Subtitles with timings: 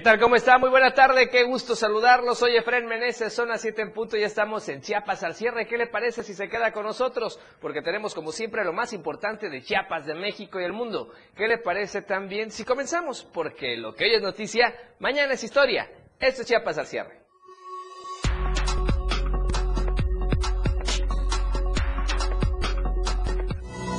[0.00, 0.18] ¿Qué tal?
[0.18, 0.56] ¿Cómo está?
[0.56, 2.38] Muy buena tarde, qué gusto saludarlos.
[2.38, 5.66] Soy Efren Meneses, zona 7 en punto, ya estamos en Chiapas al cierre.
[5.66, 7.38] ¿Qué le parece si se queda con nosotros?
[7.60, 11.12] Porque tenemos como siempre lo más importante de Chiapas, de México y el mundo.
[11.36, 13.28] ¿Qué le parece también si comenzamos?
[13.30, 15.90] Porque lo que hoy es noticia, mañana es historia.
[16.18, 17.20] Esto es Chiapas al cierre.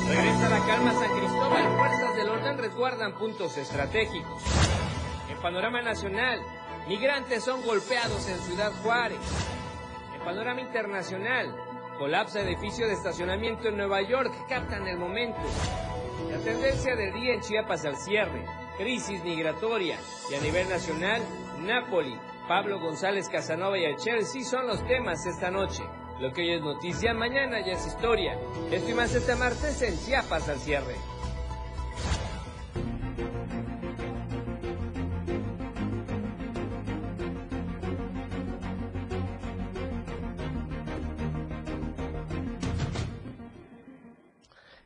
[0.10, 4.42] Regresa la calma San Cristóbal, fuerzas del orden resguardan puntos estratégicos
[5.42, 6.40] panorama nacional,
[6.88, 9.20] migrantes son golpeados en Ciudad Juárez.
[10.24, 11.56] Panorama internacional,
[11.98, 15.42] colapsa edificio de estacionamiento en Nueva York, captan el momento.
[16.30, 18.46] La tendencia del día en Chiapas al cierre,
[18.78, 19.98] crisis migratoria
[20.30, 21.22] y a nivel nacional,
[21.60, 22.18] Napoli,
[22.48, 25.84] Pablo González Casanova y el Chelsea son los temas esta noche.
[26.20, 28.38] Lo que hoy es noticia, mañana ya es historia.
[28.70, 31.11] Esto más este martes en Chiapas al cierre.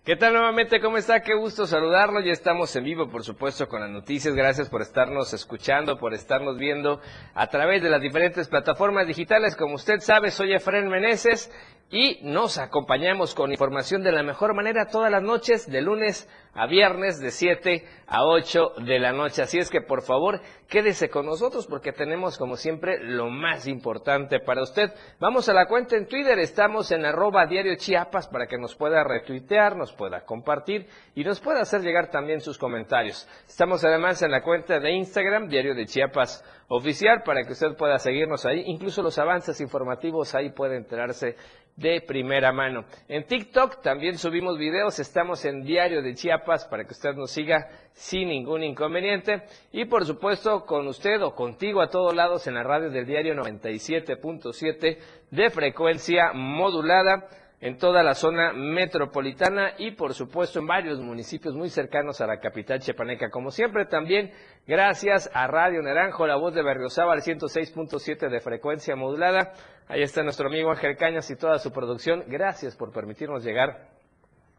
[0.05, 0.79] ¿Qué tal nuevamente?
[0.79, 1.21] ¿Cómo está?
[1.21, 2.19] Qué gusto saludarlo.
[2.19, 4.35] Ya estamos en vivo, por supuesto, con las noticias.
[4.35, 7.01] Gracias por estarnos escuchando, por estarnos viendo
[7.33, 9.55] a través de las diferentes plataformas digitales.
[9.55, 11.51] Como usted sabe, soy Efraín Meneses
[11.89, 16.44] y nos acompañamos con información de la mejor manera todas las noches, de lunes a
[16.65, 19.41] viernes, de 7 a 8 de la noche.
[19.41, 20.39] Así es que por favor
[20.69, 24.93] quédese con nosotros porque tenemos como siempre lo más importante para usted.
[25.19, 29.03] Vamos a la cuenta en Twitter, estamos en arroba diario Chiapas para que nos pueda
[29.03, 33.27] retuitear, nos pueda compartir y nos pueda hacer llegar también sus comentarios.
[33.47, 37.99] Estamos además en la cuenta de Instagram, diario de Chiapas oficial, para que usted pueda
[37.99, 38.63] seguirnos ahí.
[38.65, 41.35] Incluso los avances informativos ahí puede enterarse
[41.75, 42.85] de primera mano.
[43.07, 47.67] En TikTok también subimos videos, estamos en Diario de Chiapas para que usted nos siga
[47.91, 49.43] sin ningún inconveniente.
[49.71, 53.35] Y por supuesto con usted o contigo a todos lados en la radio del diario
[53.35, 54.97] 97.7
[55.31, 57.27] de frecuencia modulada
[57.61, 62.39] en toda la zona metropolitana y por supuesto en varios municipios muy cercanos a la
[62.39, 63.29] capital chepaneca.
[63.29, 64.31] Como siempre también
[64.67, 69.53] gracias a Radio Naranjo, la voz de Berriozábal 106.7 de frecuencia modulada.
[69.87, 72.23] Ahí está nuestro amigo Ángel Cañas y toda su producción.
[72.27, 73.89] Gracias por permitirnos llegar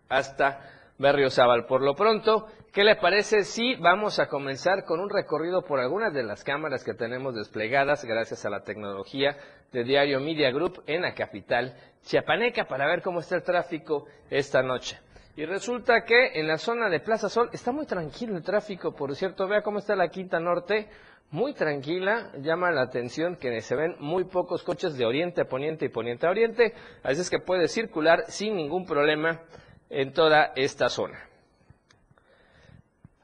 [0.08, 0.60] hasta
[0.98, 1.66] Berriozábal.
[1.66, 6.12] Por lo pronto, ¿qué le parece si vamos a comenzar con un recorrido por algunas
[6.14, 9.36] de las cámaras que tenemos desplegadas gracias a la tecnología
[9.72, 14.62] de Diario Media Group en la capital chiapaneca para ver cómo está el tráfico esta
[14.62, 14.98] noche?
[15.36, 19.14] Y resulta que en la zona de Plaza Sol está muy tranquilo el tráfico, por
[19.14, 20.88] cierto, vea cómo está la Quinta Norte,
[21.30, 25.84] muy tranquila, llama la atención que se ven muy pocos coches de oriente a poniente
[25.84, 29.42] y poniente a oriente, así es que puede circular sin ningún problema
[29.90, 31.18] en toda esta zona.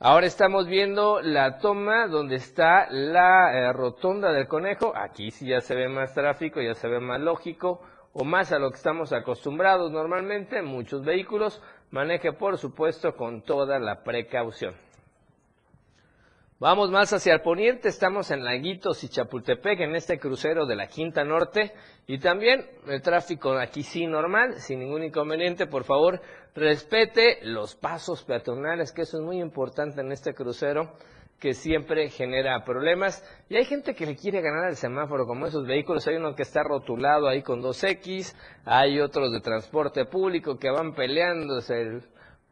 [0.05, 4.93] Ahora estamos viendo la toma donde está la eh, rotonda del conejo.
[4.97, 7.81] Aquí sí ya se ve más tráfico, ya se ve más lógico
[8.13, 10.61] o más a lo que estamos acostumbrados normalmente.
[10.61, 11.63] Muchos vehículos
[11.93, 14.75] maneje por supuesto con toda la precaución.
[16.63, 20.87] Vamos más hacia el poniente, estamos en Laguitos y Chapultepec, en este crucero de la
[20.87, 21.73] Quinta Norte,
[22.07, 26.21] y también el tráfico aquí sí normal, sin ningún inconveniente, por favor,
[26.55, 30.93] respete los pasos peatonales, que eso es muy importante en este crucero,
[31.41, 33.25] que siempre genera problemas.
[33.49, 36.45] Y hay gente que le quiere ganar el semáforo, como esos vehículos, hay uno que
[36.45, 38.37] está rotulado ahí con 2X,
[38.67, 42.03] hay otros de transporte público que van peleándose el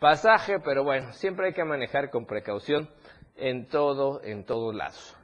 [0.01, 2.89] pasaje, pero bueno, siempre hay que manejar con precaución
[3.41, 5.17] en todo, en todos lados.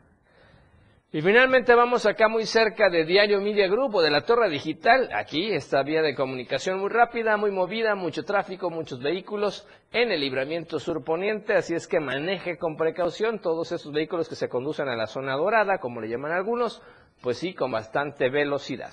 [1.13, 5.09] Y finalmente vamos acá muy cerca de Diario Media Group o de la Torre Digital.
[5.15, 10.21] Aquí esta vía de comunicación muy rápida, muy movida, mucho tráfico, muchos vehículos en el
[10.21, 14.89] libramiento sur poniente, así es que maneje con precaución todos esos vehículos que se conducen
[14.89, 16.83] a la zona dorada, como le llaman algunos,
[17.23, 18.93] pues sí, con bastante velocidad.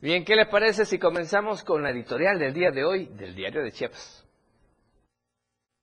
[0.00, 3.62] Bien, ¿qué le parece si comenzamos con la editorial del día de hoy del Diario
[3.62, 4.23] de Chiapas?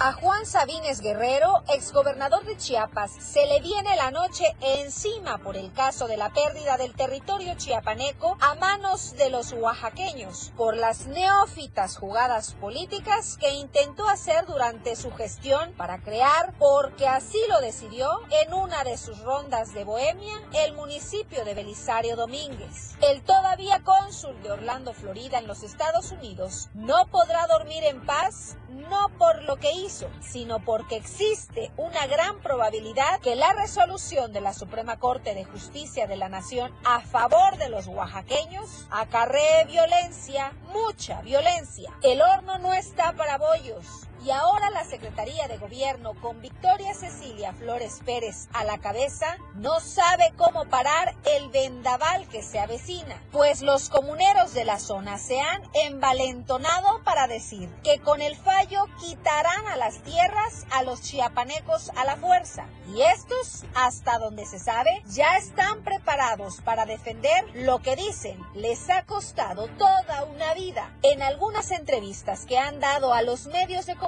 [0.00, 5.72] A Juan Sabines Guerrero, exgobernador de Chiapas, se le viene la noche encima por el
[5.72, 11.96] caso de la pérdida del territorio chiapaneco a manos de los oaxaqueños, por las neófitas
[11.96, 18.54] jugadas políticas que intentó hacer durante su gestión para crear, porque así lo decidió, en
[18.54, 22.94] una de sus rondas de Bohemia, el municipio de Belisario Domínguez.
[23.00, 28.56] El todavía cónsul de Orlando, Florida, en los Estados Unidos, no podrá dormir en paz,
[28.68, 29.87] no por lo que hizo,
[30.20, 36.06] sino porque existe una gran probabilidad que la resolución de la Suprema Corte de Justicia
[36.06, 41.92] de la Nación a favor de los oaxaqueños acarree violencia, mucha violencia.
[42.02, 47.52] El horno no está para bollos, y ahora la Secretaría de Gobierno con Victoria Cecilia
[47.52, 53.62] Flores Pérez a la cabeza no sabe cómo parar el vendaval que se avecina, pues
[53.62, 59.66] los comuneros de la zona se han envalentonado para decir que con el fallo quitarán
[59.68, 64.90] a las tierras a los chiapanecos a la fuerza y estos, hasta donde se sabe,
[65.06, 70.96] ya están preparados para defender lo que dicen les ha costado toda una vida.
[71.02, 74.07] En algunas entrevistas que han dado a los medios de comunicación,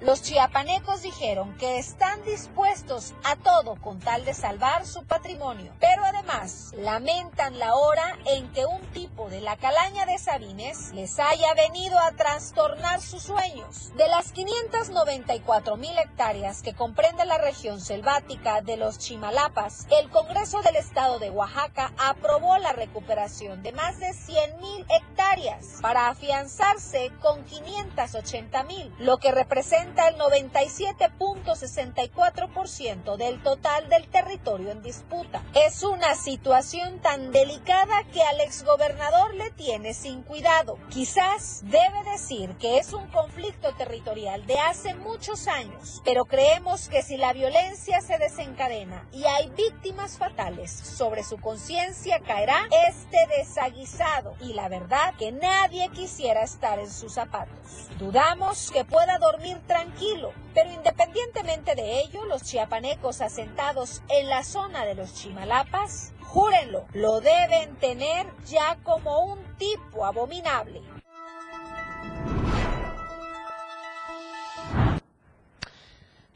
[0.00, 6.04] los chiapanecos dijeron que están dispuestos a todo con tal de salvar su patrimonio, pero
[6.04, 11.54] además lamentan la hora en que un tipo de la calaña de Sabines les haya
[11.54, 13.92] venido a trastornar sus sueños.
[13.96, 20.60] De las 594 mil hectáreas que comprende la región selvática de los Chimalapas, el Congreso
[20.62, 27.10] del Estado de Oaxaca aprobó la recuperación de más de 100 mil hectáreas para afianzarse
[27.20, 35.44] con 580 mil, lo que representa el 97.64% del total del territorio en disputa.
[35.54, 40.80] Es una situación tan delicada que al exgobernador le tiene sin cuidado.
[40.90, 47.02] Quizás debe decir que es un conflicto territorial de hace muchos años, pero creemos que
[47.02, 54.34] si la violencia se desencadena y hay víctimas fatales sobre su conciencia caerá este desaguisado
[54.40, 57.54] y la verdad que nadie quisiera estar en sus zapatos.
[57.96, 64.84] Dudamos que pueda dormir tranquilo, pero independientemente de ello, los chiapanecos asentados en la zona
[64.84, 70.82] de los Chimalapas, júrenlo, lo deben tener ya como un tipo abominable.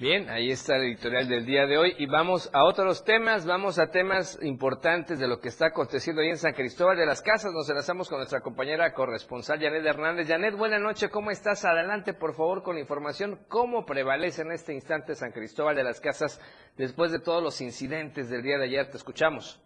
[0.00, 3.80] Bien, ahí está el editorial del día de hoy y vamos a otros temas, vamos
[3.80, 7.52] a temas importantes de lo que está aconteciendo ahí en San Cristóbal de las Casas.
[7.52, 10.28] Nos enlazamos con nuestra compañera corresponsal Janet Hernández.
[10.28, 11.64] Janet, buena noche, ¿cómo estás?
[11.64, 13.40] Adelante, por favor, con la información.
[13.48, 16.38] ¿Cómo prevalece en este instante San Cristóbal de las Casas
[16.76, 18.88] después de todos los incidentes del día de ayer?
[18.92, 19.60] Te escuchamos.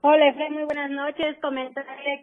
[0.00, 1.36] Hola, Efraín, muy buenas noches.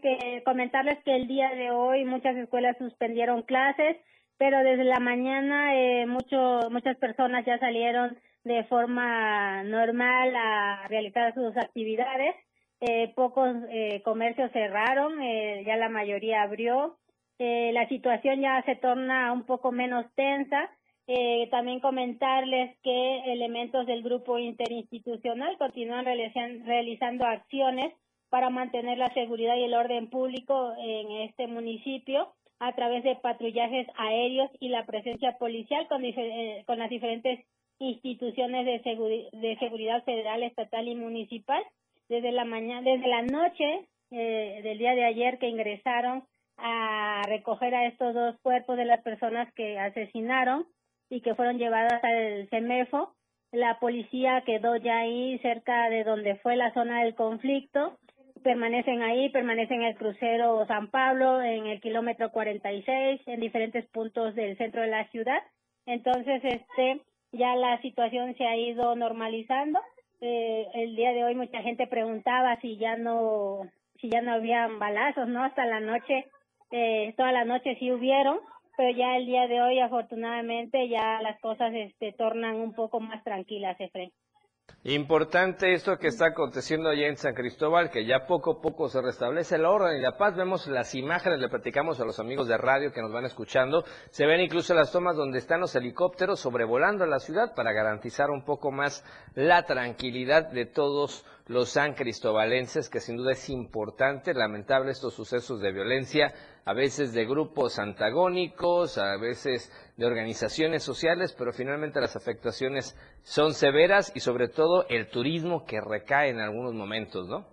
[0.01, 3.95] Que, comentarles que el día de hoy muchas escuelas suspendieron clases
[4.43, 11.33] pero desde la mañana eh, mucho, muchas personas ya salieron de forma normal a realizar
[11.33, 12.35] sus actividades.
[12.81, 16.97] Eh, pocos eh, comercios cerraron, eh, ya la mayoría abrió.
[17.39, 20.69] Eh, la situación ya se torna un poco menos tensa.
[21.49, 27.93] También comentarles que elementos del grupo interinstitucional continúan realizan, realizando acciones
[28.29, 33.87] para mantener la seguridad y el orden público en este municipio a través de patrullajes
[33.97, 37.45] aéreos y la presencia policial con, eh, las diferentes
[37.79, 41.63] instituciones de, de seguridad federal, estatal y municipal.
[42.09, 46.23] Desde la mañana, desde la noche eh, del día de ayer que ingresaron
[46.57, 50.67] a recoger a estos dos cuerpos de las personas que asesinaron
[51.09, 53.13] y que fueron llevadas al CEMEFO.
[53.51, 57.97] La policía quedó ya ahí cerca de donde fue la zona del conflicto
[58.43, 64.35] permanecen ahí, permanecen en el crucero San Pablo, en el kilómetro 46, en diferentes puntos
[64.35, 65.41] del centro de la ciudad.
[65.85, 69.79] Entonces, este, ya la situación se ha ido normalizando.
[70.21, 73.61] Eh, el día de hoy mucha gente preguntaba si ya no,
[73.99, 75.43] si ya no habían balazos, ¿no?
[75.43, 76.27] Hasta la noche,
[76.71, 78.39] eh, toda la noche sí hubieron,
[78.77, 83.23] pero ya el día de hoy, afortunadamente, ya las cosas, este, tornan un poco más
[83.23, 84.11] tranquilas, Efraín.
[84.85, 89.01] Importante esto que está aconteciendo allá en San Cristóbal, que ya poco a poco se
[89.01, 90.35] restablece la orden y la paz.
[90.35, 93.85] Vemos las imágenes, le platicamos a los amigos de radio que nos van escuchando.
[94.11, 98.43] Se ven incluso las tomas donde están los helicópteros sobrevolando la ciudad para garantizar un
[98.43, 99.05] poco más
[99.35, 105.61] la tranquilidad de todos los san cristobalenses, que sin duda es importante, lamentable estos sucesos
[105.61, 106.33] de violencia,
[106.65, 113.53] a veces de grupos antagónicos, a veces de organizaciones sociales, pero finalmente las afectaciones son
[113.53, 117.45] severas y sobre todo el turismo que recae en algunos momentos, ¿no?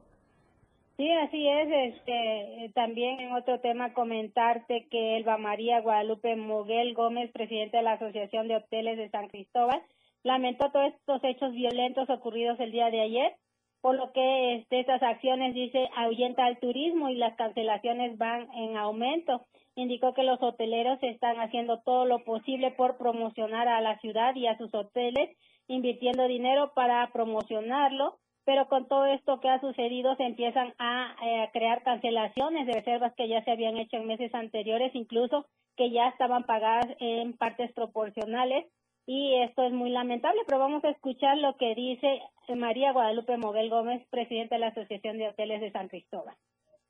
[0.97, 1.95] Sí, así es.
[1.95, 7.93] Este, también en otro tema comentarte que Elba María Guadalupe Moguel Gómez, presidente de la
[7.93, 9.81] Asociación de Hoteles de San Cristóbal,
[10.25, 13.33] lamentó todos estos hechos violentos ocurridos el día de ayer
[13.81, 18.77] por lo que este, estas acciones, dice, ahuyenta al turismo y las cancelaciones van en
[18.77, 19.47] aumento.
[19.75, 24.47] Indicó que los hoteleros están haciendo todo lo posible por promocionar a la ciudad y
[24.47, 25.37] a sus hoteles,
[25.69, 31.43] invirtiendo dinero para promocionarlo, pero con todo esto que ha sucedido se empiezan a, eh,
[31.43, 35.47] a crear cancelaciones de reservas que ya se habían hecho en meses anteriores, incluso
[35.77, 38.67] que ya estaban pagadas en partes proporcionales
[39.07, 42.23] y esto es muy lamentable, pero vamos a escuchar lo que dice
[42.57, 46.35] María Guadalupe Moguel Gómez, presidenta de la Asociación de Hoteles de San Cristóbal.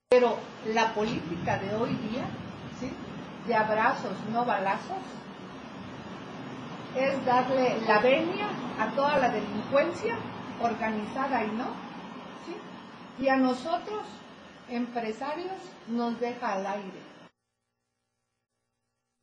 [0.08, 0.36] Pero
[0.66, 2.24] la política de hoy día,
[2.78, 2.90] ¿sí?
[3.46, 4.98] de abrazos, no balazos,
[6.96, 8.48] es darle la venia
[8.78, 10.16] a toda la delincuencia
[10.60, 11.66] organizada y no.
[12.46, 13.22] ¿sí?
[13.22, 14.02] Y a nosotros,
[14.68, 15.52] empresarios,
[15.88, 17.09] nos deja al aire.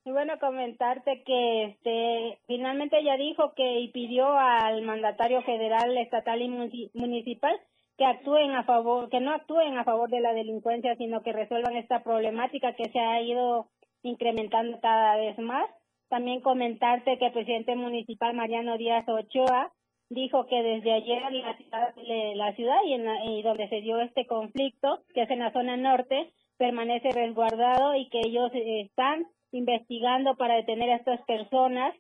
[0.08, 6.42] Y bueno, comentarte que este, finalmente ella dijo que y pidió al mandatario federal, estatal
[6.42, 7.60] y municipal
[7.98, 11.76] que actúen a favor, que no actúen a favor de la delincuencia, sino que resuelvan
[11.76, 13.68] esta problemática que se ha ido
[14.02, 15.70] incrementando cada vez más.
[16.08, 19.74] También comentarte que el presidente municipal Mariano Díaz Ochoa
[20.08, 21.94] dijo que desde ayer la ciudad,
[22.34, 25.76] la ciudad y, en y donde se dio este conflicto, que es en la zona
[25.76, 31.94] norte, permanece resguardado y que ellos están investigando para detener a estas personas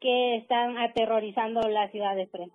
[0.00, 2.54] que están aterrorizando la ciudad de Fresno.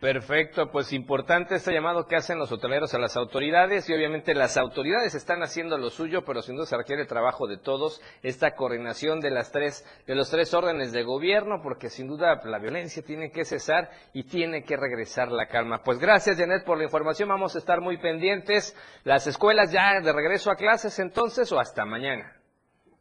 [0.00, 4.56] Perfecto, pues importante este llamado que hacen los hoteleros a las autoridades y obviamente las
[4.56, 8.54] autoridades están haciendo lo suyo, pero sin duda se requiere el trabajo de todos, esta
[8.54, 13.02] coordinación de las tres, de los tres órdenes de gobierno, porque sin duda la violencia
[13.02, 15.82] tiene que cesar y tiene que regresar la calma.
[15.82, 18.76] Pues gracias Janet por la información, vamos a estar muy pendientes.
[19.02, 22.37] Las escuelas ya de regreso a clases entonces o hasta mañana.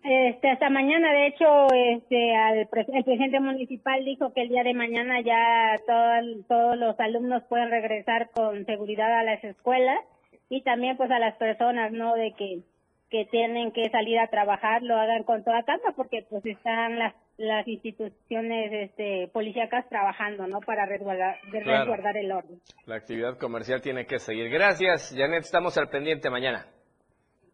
[0.10, 4.74] Este, hasta mañana, de hecho, este, al el presidente municipal dijo que el día de
[4.74, 10.00] mañana ya todos los alumnos pueden regresar con seguridad a las escuelas
[10.48, 12.14] y también pues a las personas, ¿no?
[12.16, 12.62] De que,
[13.10, 17.14] que tienen que salir a trabajar lo hagan con toda calma porque pues están las
[17.38, 20.60] las instituciones este, policíacas trabajando, ¿no?
[20.62, 22.60] Para resguardar, resguardar el orden.
[22.86, 24.50] La actividad comercial tiene que seguir.
[24.50, 25.44] Gracias, Janet.
[25.44, 26.66] Estamos al pendiente mañana.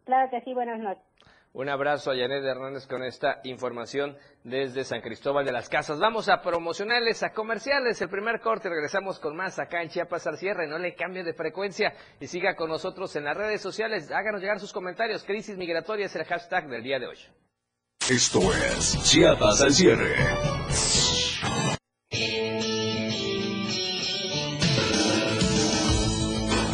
[0.04, 0.54] Claro que sí.
[0.54, 1.04] Buenas noches.
[1.54, 6.00] Un abrazo a Janet Hernández con esta información desde San Cristóbal de las Casas.
[6.00, 8.02] Vamos a promocionales, a comerciales.
[8.02, 10.66] El primer corte, regresamos con más acá en Chiapas al cierre.
[10.66, 14.10] No le cambie de frecuencia y siga con nosotros en las redes sociales.
[14.10, 15.22] Háganos llegar sus comentarios.
[15.22, 17.18] Crisis migratoria es el hashtag del día de hoy.
[18.10, 20.12] Esto es Chiapas al cierre.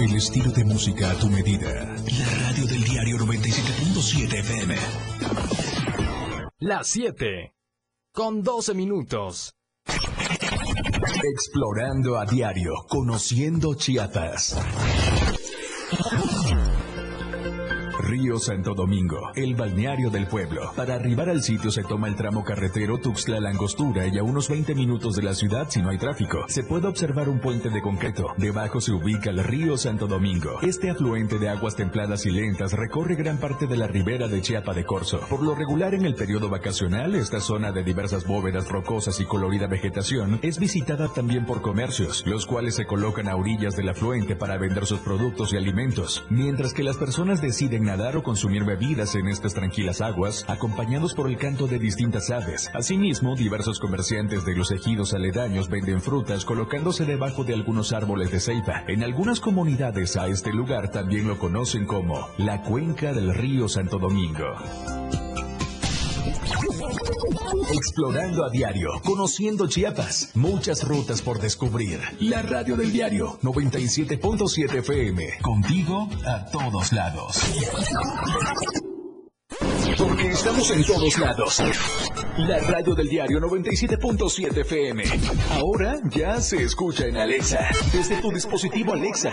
[0.01, 1.69] El estilo de música a tu medida.
[1.71, 3.19] La radio del diario
[4.01, 4.77] 97.7 FM.
[6.61, 7.55] Las 7.
[8.15, 9.53] Con 12 minutos.
[11.23, 14.57] Explorando a diario, conociendo Chiapas.
[18.11, 20.73] Río Santo Domingo, el balneario del pueblo.
[20.75, 24.75] Para arribar al sitio se toma el tramo carretero Tuxtla Langostura y a unos 20
[24.75, 26.45] minutos de la ciudad si no hay tráfico.
[26.49, 28.35] Se puede observar un puente de concreto.
[28.37, 30.59] Debajo se ubica el río Santo Domingo.
[30.61, 34.75] Este afluente de aguas templadas y lentas recorre gran parte de la ribera de Chiapa
[34.75, 35.21] de Corzo.
[35.31, 39.69] Por lo regular en el periodo vacacional, esta zona de diversas bóvedas rocosas y colorida
[39.69, 44.59] vegetación es visitada también por comercios, los cuales se colocan a orillas del afluente para
[44.59, 49.29] vender sus productos y alimentos, mientras que las personas deciden nadar o consumir bebidas en
[49.29, 52.71] estas tranquilas aguas, acompañados por el canto de distintas aves.
[52.75, 58.41] Asimismo, diversos comerciantes de los ejidos aledaños venden frutas colocándose debajo de algunos árboles de
[58.41, 58.85] ceiba.
[58.89, 63.99] En algunas comunidades a este lugar también lo conocen como la cuenca del río Santo
[63.99, 64.57] Domingo.
[67.73, 72.01] Explorando a diario, conociendo Chiapas, muchas rutas por descubrir.
[72.21, 77.37] La radio del diario 97.7 FM, contigo a todos lados.
[79.97, 81.63] Porque estamos en todos lados.
[82.39, 85.05] La radio del diario 97.7 FM.
[85.51, 87.69] Ahora ya se escucha en Alexa.
[87.93, 89.33] Desde tu dispositivo Alexa.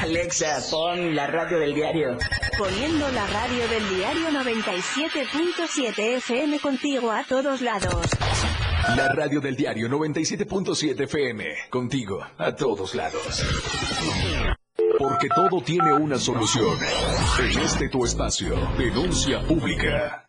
[0.00, 2.16] Alexa, pon la radio del diario.
[2.56, 8.06] Poniendo la radio del diario 97.7 FM contigo a todos lados.
[8.96, 13.44] La radio del diario 97.7 FM, contigo a todos lados.
[14.98, 16.78] Porque todo tiene una solución.
[17.40, 20.28] En este tu espacio, denuncia pública.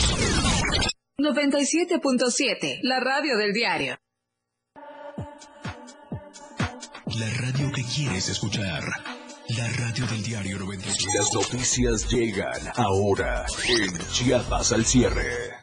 [1.21, 3.97] 97.7, la radio del diario.
[7.05, 8.83] La radio que quieres escuchar.
[9.49, 11.17] La radio del diario 97.
[11.17, 15.60] Las noticias llegan ahora en Chiapas al cierre.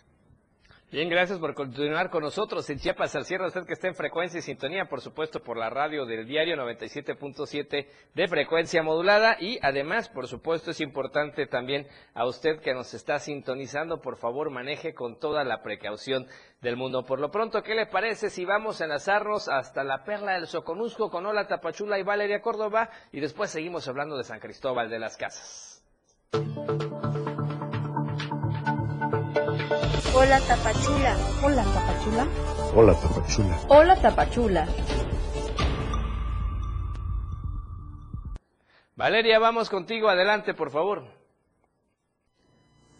[0.90, 3.46] Bien, gracias por continuar con nosotros en Chiapas al cierre.
[3.46, 7.86] Usted que está en frecuencia y sintonía, por supuesto, por la radio del diario 97.7
[8.14, 9.36] de frecuencia modulada.
[9.38, 14.48] Y además, por supuesto, es importante también a usted que nos está sintonizando, por favor,
[14.48, 16.26] maneje con toda la precaución
[16.62, 17.04] del mundo.
[17.04, 21.10] Por lo pronto, ¿qué le parece si vamos a enlazarnos hasta la perla del Soconusco
[21.10, 22.88] con Ola Tapachula y Valeria Córdoba?
[23.12, 25.84] Y después seguimos hablando de San Cristóbal de las Casas.
[30.20, 31.16] Hola Tapachula.
[31.44, 32.26] Hola Tapachula.
[32.74, 33.58] Hola Tapachula.
[33.68, 34.68] Hola Tapachula.
[38.96, 40.08] Valeria, vamos contigo.
[40.08, 41.04] Adelante, por favor.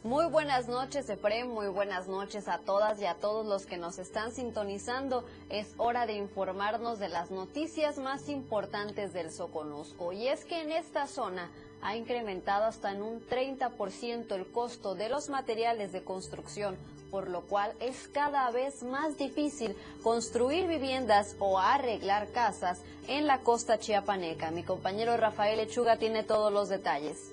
[0.04, 1.48] Muy buenas noches, Efraín.
[1.48, 5.24] Muy buenas noches a todas y a todos los que nos están sintonizando.
[5.50, 10.12] Es hora de informarnos de las noticias más importantes del Soconusco.
[10.12, 11.50] Y es que en esta zona
[11.82, 16.76] ha incrementado hasta en un 30% el costo de los materiales de construcción,
[17.10, 23.40] por lo cual es cada vez más difícil construir viviendas o arreglar casas en la
[23.40, 24.50] costa chiapaneca.
[24.50, 27.32] Mi compañero Rafael Echuga tiene todos los detalles.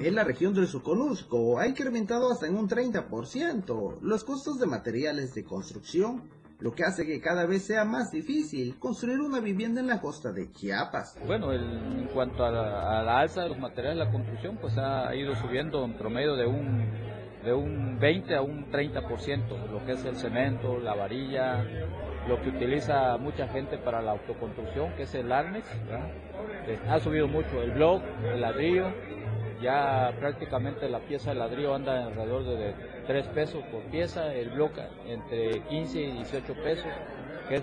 [0.00, 5.34] En la región del Soconusco ha incrementado hasta en un 30% los costos de materiales
[5.34, 6.22] de construcción,
[6.60, 10.30] lo que hace que cada vez sea más difícil construir una vivienda en la costa
[10.32, 11.18] de Chiapas.
[11.26, 15.34] Bueno, en cuanto a la, alza de los materiales de la construcción, pues ha ido
[15.36, 16.86] subiendo en promedio de un,
[17.44, 21.64] de un 20 a un 30%, lo que es el cemento, la varilla,
[22.28, 25.64] lo que utiliza mucha gente para la autoconstrucción, que es el arnes,
[26.88, 28.92] ha subido mucho el blog, el ladrillo,
[29.62, 32.74] ya prácticamente la pieza de ladrillo anda alrededor de
[33.06, 36.92] 3 pesos por pieza, el bloque entre 15 y 18 pesos,
[37.48, 37.62] que es,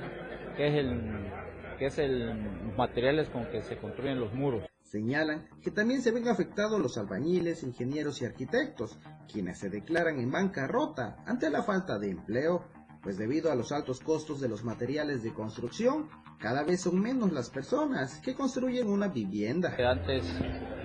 [0.76, 1.32] el
[1.78, 4.64] que es el materiales con que se construyen los muros.
[4.82, 8.98] Señalan que también se ven afectados los albañiles, ingenieros y arquitectos,
[9.32, 12.66] quienes se declaran en bancarrota ante la falta de empleo,
[13.02, 17.32] pues debido a los altos costos de los materiales de construcción, cada vez son menos
[17.34, 19.76] las personas que construyen una vivienda.
[19.90, 20.24] Antes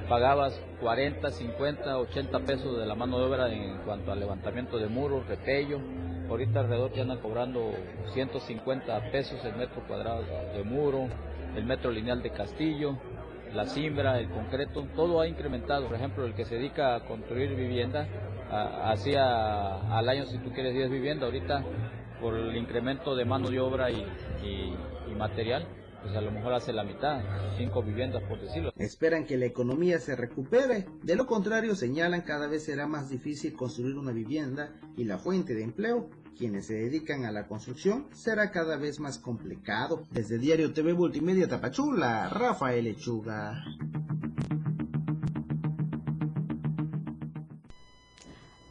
[0.09, 4.89] pagabas 40, 50, 80 pesos de la mano de obra en cuanto al levantamiento de
[4.89, 5.81] muros, repello.
[6.29, 7.73] Ahorita alrededor ya andan cobrando
[8.15, 10.23] 150 pesos el metro cuadrado
[10.55, 11.09] de muro,
[11.55, 12.97] el metro lineal de castillo,
[13.53, 15.87] la cimbra, el concreto, todo ha incrementado.
[15.87, 18.09] Por ejemplo, el que se dedica a construir vivienda,
[18.51, 21.63] hacía al año si tú quieres 10 viviendas, ahorita
[22.23, 24.07] por el incremento de mano de obra y,
[25.19, 25.69] material,
[26.03, 27.21] pues a lo mejor hace la mitad,
[27.59, 28.73] cinco viviendas por decirlo.
[28.77, 33.53] Esperan que la economía se recupere, de lo contrario señalan cada vez será más difícil
[33.53, 38.51] construir una vivienda y la fuente de empleo, quienes se dedican a la construcción, será
[38.51, 40.03] cada vez más complicado.
[40.11, 43.63] Desde Diario TV Multimedia Tapachula, Rafael Lechuga.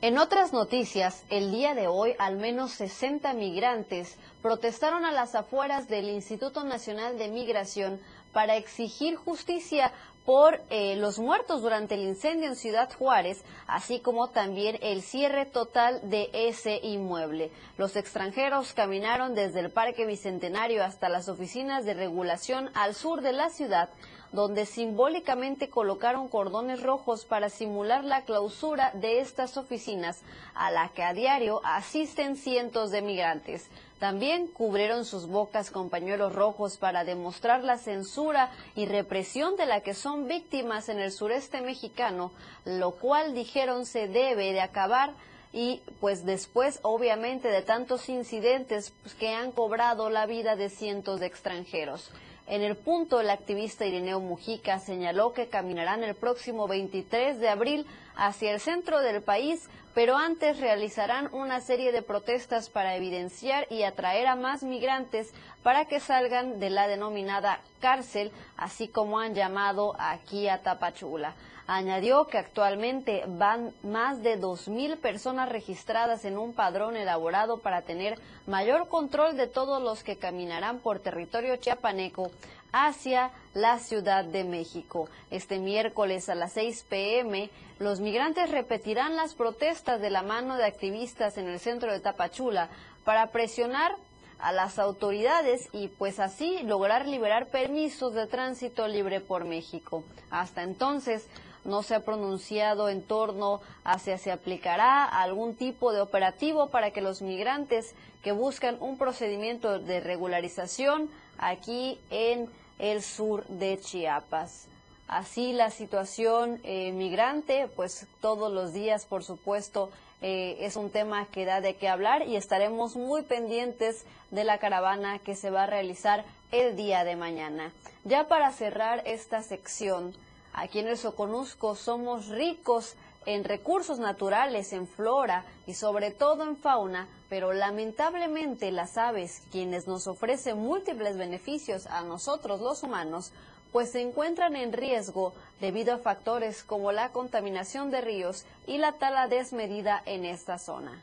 [0.03, 5.87] En otras noticias, el día de hoy al menos 60 migrantes protestaron a las afueras
[5.89, 7.99] del Instituto Nacional de Migración
[8.33, 9.91] para exigir justicia
[10.25, 15.45] por eh, los muertos durante el incendio en Ciudad Juárez, así como también el cierre
[15.45, 17.51] total de ese inmueble.
[17.77, 23.33] Los extranjeros caminaron desde el Parque Bicentenario hasta las oficinas de regulación al sur de
[23.33, 23.89] la ciudad
[24.31, 30.21] donde simbólicamente colocaron cordones rojos para simular la clausura de estas oficinas,
[30.53, 33.69] a la que a diario asisten cientos de migrantes.
[33.99, 39.81] También cubrieron sus bocas con pañuelos rojos para demostrar la censura y represión de la
[39.81, 42.31] que son víctimas en el sureste mexicano,
[42.65, 45.11] lo cual dijeron se debe de acabar
[45.53, 51.19] y pues después obviamente de tantos incidentes pues, que han cobrado la vida de cientos
[51.19, 52.09] de extranjeros.
[52.47, 57.85] En el punto, el activista Irineo Mujica señaló que caminarán el próximo 23 de abril
[58.15, 63.83] hacia el centro del país, pero antes realizarán una serie de protestas para evidenciar y
[63.83, 69.95] atraer a más migrantes para que salgan de la denominada cárcel, así como han llamado
[69.99, 71.35] aquí a Tapachula.
[71.67, 78.19] Añadió que actualmente van más de 2.000 personas registradas en un padrón elaborado para tener
[78.47, 82.31] mayor control de todos los que caminarán por territorio chiapaneco
[82.71, 85.09] hacia la Ciudad de México.
[85.29, 90.65] Este miércoles a las 6 pm, los migrantes repetirán las protestas de la mano de
[90.65, 92.69] activistas en el centro de Tapachula
[93.03, 93.95] para presionar
[94.39, 100.03] a las autoridades y pues así lograr liberar permisos de tránsito libre por México.
[100.31, 101.27] Hasta entonces,
[101.63, 106.91] no se ha pronunciado en torno a si se aplicará algún tipo de operativo para
[106.91, 107.93] que los migrantes
[108.23, 114.67] que buscan un procedimiento de regularización aquí en el sur de Chiapas.
[115.07, 121.25] Así la situación eh, migrante, pues todos los días, por supuesto, eh, es un tema
[121.25, 125.63] que da de qué hablar y estaremos muy pendientes de la caravana que se va
[125.63, 127.73] a realizar el día de mañana.
[128.03, 130.13] Ya para cerrar esta sección,
[130.53, 136.57] aquí en el Soconusco somos ricos en recursos naturales, en flora y sobre todo en
[136.57, 143.31] fauna, pero lamentablemente las aves, quienes nos ofrecen múltiples beneficios a nosotros los humanos,
[143.71, 148.93] pues se encuentran en riesgo debido a factores como la contaminación de ríos y la
[148.93, 151.01] tala desmedida en esta zona.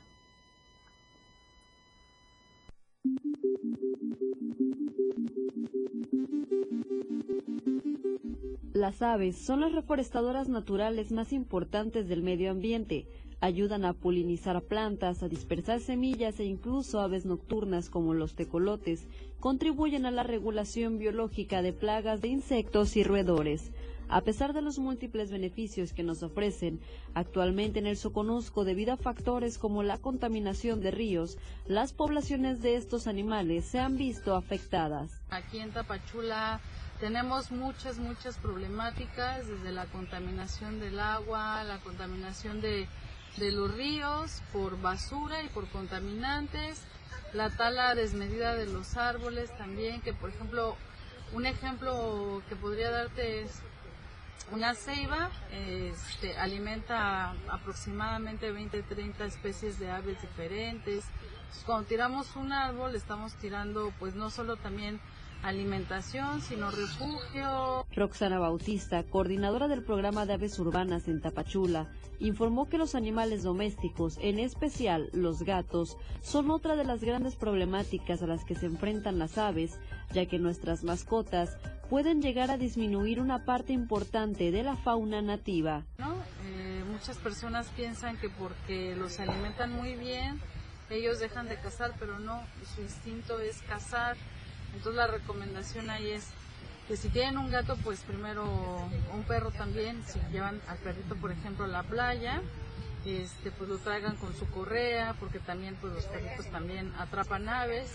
[8.78, 13.08] Las aves son las reforestadoras naturales más importantes del medio ambiente.
[13.40, 19.08] Ayudan a polinizar plantas, a dispersar semillas e incluso aves nocturnas como los tecolotes
[19.40, 23.72] contribuyen a la regulación biológica de plagas de insectos y roedores.
[24.08, 26.80] A pesar de los múltiples beneficios que nos ofrecen,
[27.14, 31.36] actualmente en el Soconusco, debido a factores como la contaminación de ríos,
[31.66, 35.20] las poblaciones de estos animales se han visto afectadas.
[35.30, 36.60] Aquí en Tapachula
[37.00, 42.88] tenemos muchas, muchas problemáticas, desde la contaminación del agua, la contaminación de,
[43.36, 46.82] de los ríos por basura y por contaminantes,
[47.32, 50.76] la tala desmedida de los árboles también, que por ejemplo,
[51.32, 53.62] un ejemplo que podría darte es
[54.50, 61.04] una ceiba este, alimenta aproximadamente 20-30 especies de aves diferentes.
[61.66, 65.00] Cuando tiramos un árbol estamos tirando pues no solo también
[65.42, 67.86] alimentación, sino refugio.
[67.94, 74.18] Roxana Bautista, coordinadora del programa de aves urbanas en Tapachula, informó que los animales domésticos,
[74.20, 79.18] en especial los gatos, son otra de las grandes problemáticas a las que se enfrentan
[79.18, 79.78] las aves,
[80.12, 81.56] ya que nuestras mascotas
[81.88, 85.84] pueden llegar a disminuir una parte importante de la fauna nativa.
[86.44, 90.40] Eh, muchas personas piensan que porque los alimentan muy bien,
[90.90, 92.42] ellos dejan de cazar, pero no,
[92.74, 94.16] su instinto es cazar
[94.78, 96.28] entonces la recomendación ahí es
[96.86, 98.44] que si tienen un gato, pues primero
[99.12, 102.40] un perro también, si llevan al perrito, por ejemplo, a la playa,
[103.04, 107.90] este, pues lo traigan con su correa, porque también pues los perritos también atrapan aves.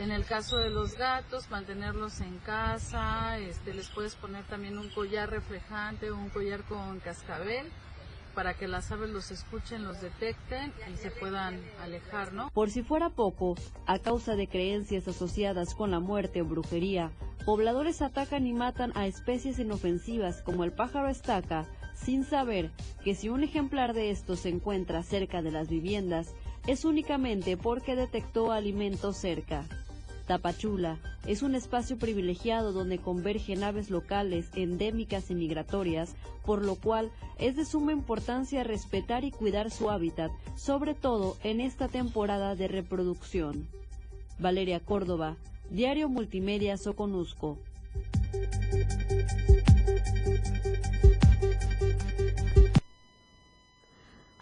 [0.00, 4.90] En el caso de los gatos, mantenerlos en casa, este, les puedes poner también un
[4.90, 7.70] collar reflejante o un collar con cascabel
[8.34, 12.50] para que las aves los escuchen, los detecten y se puedan alejar, ¿no?
[12.50, 13.54] Por si fuera poco,
[13.86, 17.10] a causa de creencias asociadas con la muerte o brujería,
[17.44, 22.70] pobladores atacan y matan a especies inofensivas como el pájaro estaca, sin saber
[23.04, 26.34] que si un ejemplar de estos se encuentra cerca de las viviendas,
[26.66, 29.64] es únicamente porque detectó alimento cerca.
[30.26, 37.10] Tapachula es un espacio privilegiado donde convergen aves locales, endémicas y migratorias, por lo cual
[37.38, 42.68] es de suma importancia respetar y cuidar su hábitat, sobre todo en esta temporada de
[42.68, 43.68] reproducción.
[44.38, 45.36] Valeria Córdoba,
[45.70, 47.58] Diario Multimedia Soconusco.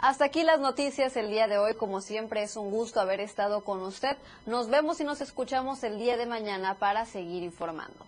[0.03, 1.75] Hasta aquí las noticias el día de hoy.
[1.75, 4.17] Como siempre es un gusto haber estado con usted.
[4.47, 8.05] Nos vemos y nos escuchamos el día de mañana para seguir informando.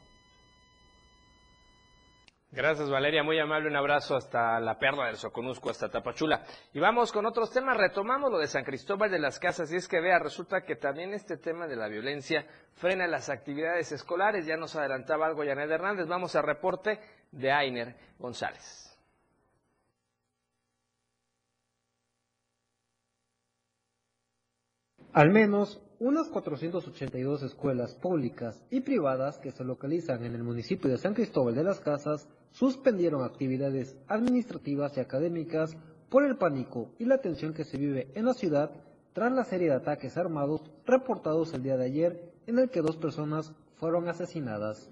[2.50, 6.44] Gracias Valeria, muy amable, un abrazo hasta la perla del Soconusco, hasta Tapachula.
[6.72, 9.88] Y vamos con otros temas, retomamos lo de San Cristóbal de las Casas, y es
[9.88, 14.56] que vea, resulta que también este tema de la violencia frena las actividades escolares, ya
[14.56, 17.00] nos adelantaba algo Janet Hernández, vamos a reporte
[17.32, 18.93] de Ainer González.
[25.14, 30.98] Al menos unas 482 escuelas públicas y privadas que se localizan en el municipio de
[30.98, 35.76] San Cristóbal de las Casas suspendieron actividades administrativas y académicas
[36.10, 38.72] por el pánico y la tensión que se vive en la ciudad
[39.12, 42.96] tras la serie de ataques armados reportados el día de ayer en el que dos
[42.96, 44.90] personas fueron asesinadas.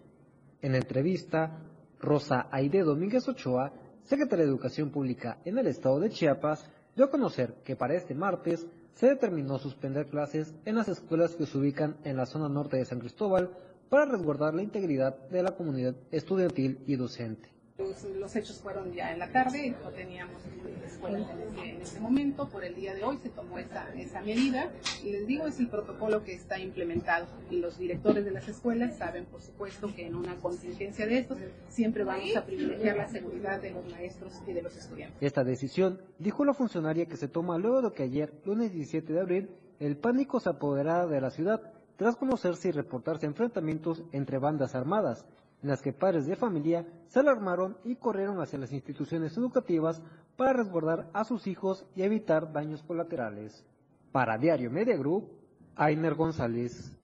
[0.60, 1.58] En entrevista,
[1.98, 3.72] Rosa Aide Domínguez Ochoa,
[4.04, 8.14] secretaria de Educación Pública en el estado de Chiapas, dio a conocer que para este
[8.14, 12.76] martes se determinó suspender clases en las escuelas que se ubican en la zona norte
[12.76, 13.50] de San Cristóbal
[13.88, 17.48] para resguardar la integridad de la comunidad estudiantil y docente.
[17.82, 20.36] Los, los hechos fueron ya en la tarde, no teníamos
[20.84, 24.20] escuelas en ese, en ese momento, por el día de hoy se tomó esa, esa
[24.20, 24.70] medida
[25.02, 27.26] y les digo, es el protocolo que está implementado.
[27.50, 31.38] Y los directores de las escuelas saben, por supuesto, que en una contingencia de estos
[31.68, 35.20] siempre vamos a privilegiar la seguridad de los maestros y de los estudiantes.
[35.20, 39.20] Esta decisión, dijo la funcionaria que se toma luego de que ayer, lunes 17 de
[39.20, 44.74] abril, el pánico se apoderara de la ciudad tras conocerse y reportarse enfrentamientos entre bandas
[44.74, 45.24] armadas,
[45.62, 50.02] en las que padres de familia se alarmaron y corrieron hacia las instituciones educativas
[50.36, 53.64] para resguardar a sus hijos y evitar daños colaterales.
[54.10, 55.30] Para Diario Media Group,
[55.76, 56.98] Ainer González.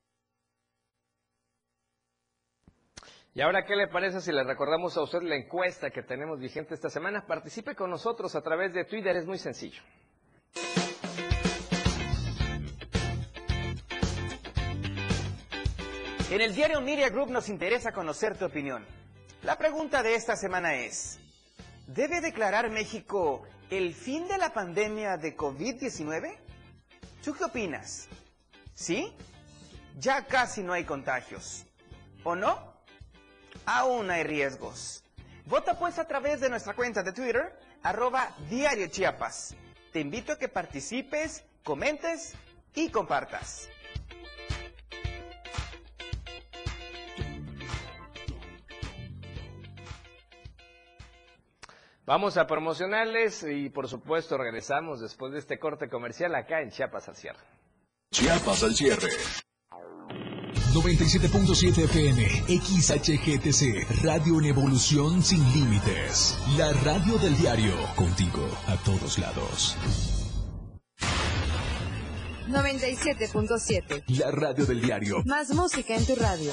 [3.34, 6.74] Y ahora, ¿qué le parece si le recordamos a usted la encuesta que tenemos vigente
[6.74, 7.24] esta semana?
[7.26, 9.80] Participe con nosotros a través de Twitter, es muy sencillo.
[16.30, 18.84] En el diario Media Group nos interesa conocer tu opinión.
[19.42, 21.18] La pregunta de esta semana es,
[21.86, 26.36] ¿debe declarar México el fin de la pandemia de COVID-19?
[27.24, 28.08] ¿Tú qué opinas?
[28.74, 29.10] ¿Sí?
[29.98, 31.64] Ya casi no hay contagios.
[32.24, 32.74] ¿O no?
[33.64, 35.02] Aún hay riesgos.
[35.46, 39.54] Vota pues a través de nuestra cuenta de Twitter, arroba Diario Chiapas.
[39.94, 42.34] Te invito a que participes, comentes
[42.74, 43.70] y compartas.
[52.08, 57.06] Vamos a promocionarles y por supuesto regresamos después de este corte comercial acá en Chiapas
[57.06, 57.44] al cierre.
[58.10, 59.10] Chiapas al cierre.
[60.72, 66.38] 97.7 FM, XHGTC, Radio en Evolución Sin Límites.
[66.56, 69.76] La radio del diario, contigo a todos lados.
[72.48, 74.04] 97.7.
[74.18, 75.22] La radio del diario.
[75.26, 76.52] Más música en tu radio.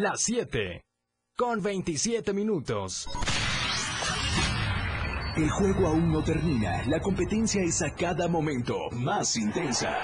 [0.00, 0.84] Las 7.
[1.36, 3.08] Con 27 minutos.
[5.36, 6.84] El juego aún no termina.
[6.86, 9.98] La competencia es a cada momento más intensa.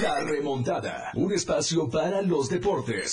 [0.00, 1.10] La remontada.
[1.16, 3.12] Un espacio para los deportes.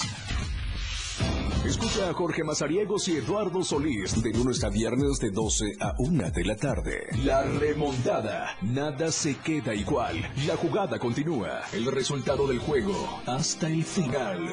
[1.69, 6.31] Escucha a Jorge Mazariegos y Eduardo Solís de lunes a viernes de 12 a 1
[6.31, 7.09] de la tarde.
[7.23, 8.57] La remontada.
[8.63, 10.15] Nada se queda igual.
[10.47, 11.61] La jugada continúa.
[11.71, 14.51] El resultado del juego hasta el final.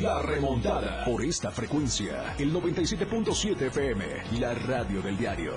[0.00, 1.04] La remontada.
[1.04, 2.34] Por esta frecuencia.
[2.38, 4.40] El 97.7 FM.
[4.40, 5.52] La radio del diario.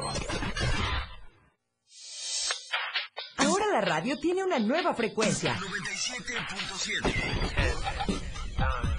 [3.37, 5.55] Ahora la radio tiene una nueva frecuencia.
[5.55, 8.22] 97.7.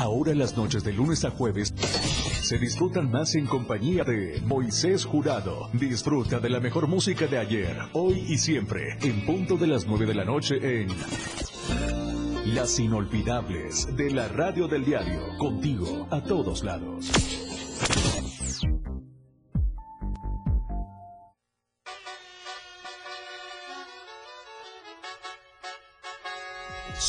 [0.00, 5.68] Ahora las noches de lunes a jueves se disfrutan más en compañía de Moisés Jurado.
[5.74, 10.06] Disfruta de la mejor música de ayer, hoy y siempre, en punto de las 9
[10.06, 10.88] de la noche en
[12.54, 17.10] Las Inolvidables de la Radio del Diario, contigo a todos lados.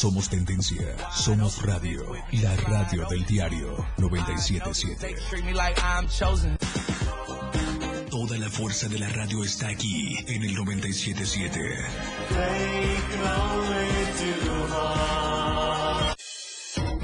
[0.01, 5.15] Somos tendencia, somos radio, la radio del diario 977.
[8.09, 11.59] Toda la fuerza de la radio está aquí en el 977.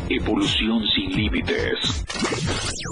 [0.10, 2.06] Evolución sin límites.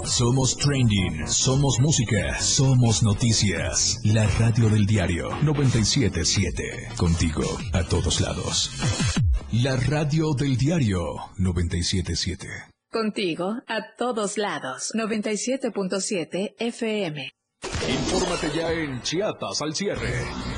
[0.04, 4.00] Somos trending, somos música, somos noticias.
[4.04, 6.88] La radio del diario 977.
[6.96, 8.70] Contigo a todos lados.
[9.52, 12.48] La radio del diario 977.
[12.90, 14.92] Contigo a todos lados.
[14.94, 17.30] 97.7 FM.
[17.88, 20.55] Infórmate ya en Chiapas al cierre.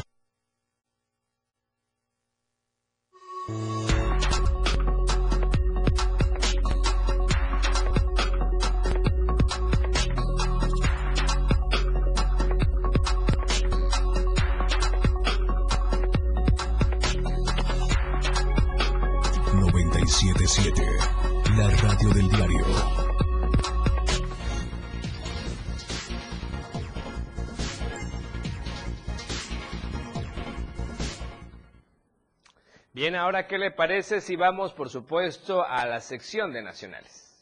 [33.08, 37.34] Bien, ahora, ¿qué le parece si vamos, por supuesto, a la sección de nacionales?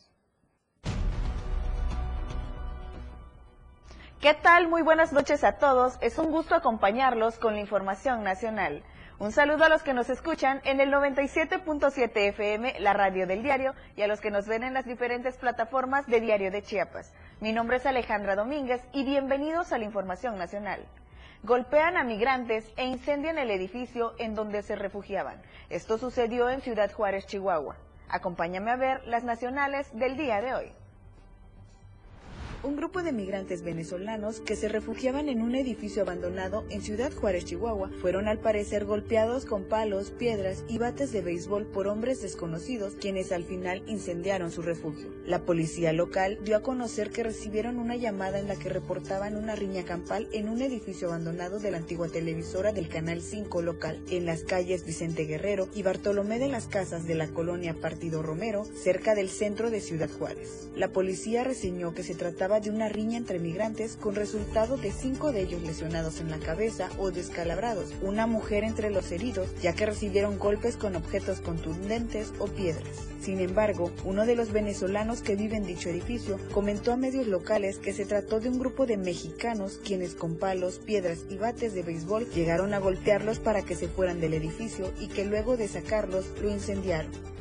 [4.20, 4.68] ¿Qué tal?
[4.68, 5.98] Muy buenas noches a todos.
[6.00, 8.84] Es un gusto acompañarlos con la información nacional.
[9.18, 13.74] Un saludo a los que nos escuchan en el 97.7 FM, la radio del diario,
[13.96, 17.12] y a los que nos ven en las diferentes plataformas de Diario de Chiapas.
[17.40, 20.86] Mi nombre es Alejandra Domínguez y bienvenidos a la información nacional
[21.46, 25.40] golpean a migrantes e incendian el edificio en donde se refugiaban.
[25.70, 27.76] Esto sucedió en Ciudad Juárez, Chihuahua.
[28.08, 30.72] Acompáñame a ver las nacionales del día de hoy
[32.66, 37.44] un grupo de migrantes venezolanos que se refugiaban en un edificio abandonado en Ciudad Juárez,
[37.44, 42.94] Chihuahua, fueron al parecer golpeados con palos, piedras y bates de béisbol por hombres desconocidos,
[43.00, 45.14] quienes al final incendiaron su refugio.
[45.24, 49.54] La policía local dio a conocer que recibieron una llamada en la que reportaban una
[49.54, 54.26] riña campal en un edificio abandonado de la antigua televisora del Canal 5 local, en
[54.26, 59.14] las calles Vicente Guerrero y Bartolomé de las Casas de la colonia Partido Romero, cerca
[59.14, 60.68] del centro de Ciudad Juárez.
[60.74, 65.32] La policía reseñó que se trataba de una riña entre migrantes con resultado de cinco
[65.32, 69.86] de ellos lesionados en la cabeza o descalabrados, una mujer entre los heridos ya que
[69.86, 73.06] recibieron golpes con objetos contundentes o piedras.
[73.20, 77.78] Sin embargo, uno de los venezolanos que vive en dicho edificio comentó a medios locales
[77.78, 81.82] que se trató de un grupo de mexicanos quienes con palos, piedras y bates de
[81.82, 86.26] béisbol llegaron a golpearlos para que se fueran del edificio y que luego de sacarlos
[86.40, 87.35] lo incendiaron.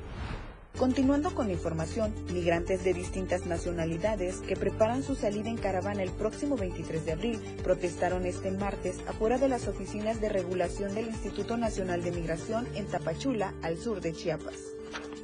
[0.77, 6.11] Continuando con la información, migrantes de distintas nacionalidades que preparan su salida en caravana el
[6.11, 11.55] próximo 23 de abril protestaron este martes afuera de las oficinas de regulación del Instituto
[11.55, 14.75] Nacional de Migración en Tapachula, al sur de Chiapas.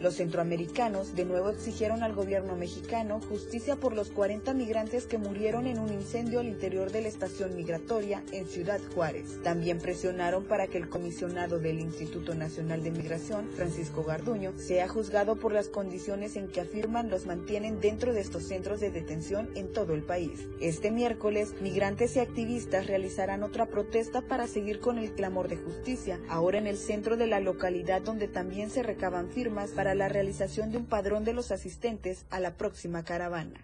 [0.01, 5.67] Los centroamericanos de nuevo exigieron al gobierno mexicano justicia por los 40 migrantes que murieron
[5.67, 9.37] en un incendio al interior de la estación migratoria en Ciudad Juárez.
[9.43, 15.35] También presionaron para que el comisionado del Instituto Nacional de Migración, Francisco Garduño, sea juzgado
[15.35, 19.71] por las condiciones en que afirman los mantienen dentro de estos centros de detención en
[19.71, 20.47] todo el país.
[20.59, 26.19] Este miércoles, migrantes y activistas realizarán otra protesta para seguir con el clamor de justicia,
[26.27, 30.71] ahora en el centro de la localidad donde también se recaban firmas para la realización
[30.71, 33.59] de un padrón de los asistentes a la próxima caravana.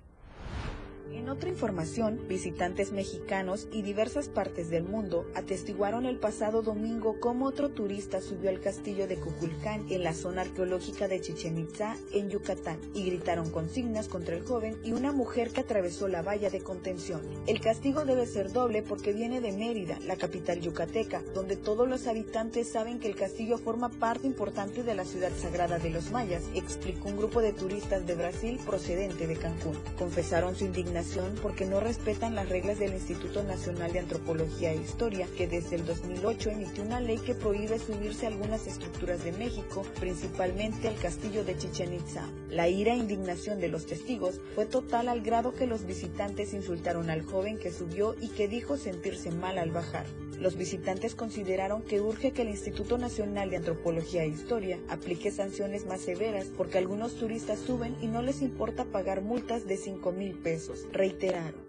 [1.13, 7.45] En otra información, visitantes mexicanos y diversas partes del mundo atestiguaron el pasado domingo cómo
[7.45, 12.29] otro turista subió al castillo de Cuculcán en la zona arqueológica de Chichen Itza, en
[12.29, 16.61] Yucatán, y gritaron consignas contra el joven y una mujer que atravesó la valla de
[16.61, 17.21] contención.
[17.45, 22.07] El castigo debe ser doble porque viene de Mérida, la capital yucateca, donde todos los
[22.07, 26.43] habitantes saben que el castillo forma parte importante de la ciudad sagrada de los mayas,
[26.53, 29.77] explicó un grupo de turistas de Brasil procedente de Cancún.
[29.97, 30.96] Confesaron su indignación
[31.43, 35.85] porque no respetan las reglas del Instituto Nacional de Antropología e Historia, que desde el
[35.85, 41.43] 2008 emitió una ley que prohíbe subirse a algunas estructuras de México, principalmente al castillo
[41.43, 42.23] de Chichen Itza.
[42.49, 47.11] La ira e indignación de los testigos fue total al grado que los visitantes insultaron
[47.11, 50.07] al joven que subió y que dijo sentirse mal al bajar.
[50.39, 55.87] Los visitantes consideraron que urge que el Instituto Nacional de Antropología e Historia aplique sanciones
[55.87, 60.35] más severas porque algunos turistas suben y no les importa pagar multas de 5 mil
[60.35, 61.67] pesos reiteraron.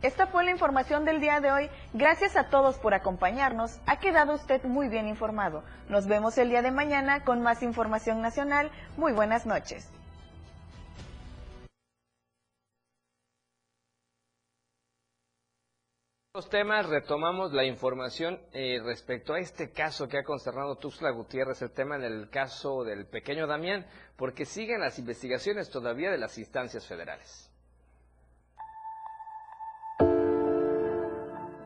[0.00, 1.70] Esta fue la información del día de hoy.
[1.92, 3.80] Gracias a todos por acompañarnos.
[3.86, 5.64] Ha quedado usted muy bien informado.
[5.88, 8.70] Nos vemos el día de mañana con más información nacional.
[8.96, 9.90] Muy buenas noches.
[16.46, 21.72] Temas retomamos la información eh, respecto a este caso que ha consternado Tuxtla Gutiérrez, el
[21.72, 27.50] tema del caso del pequeño Damián, porque siguen las investigaciones todavía de las instancias federales.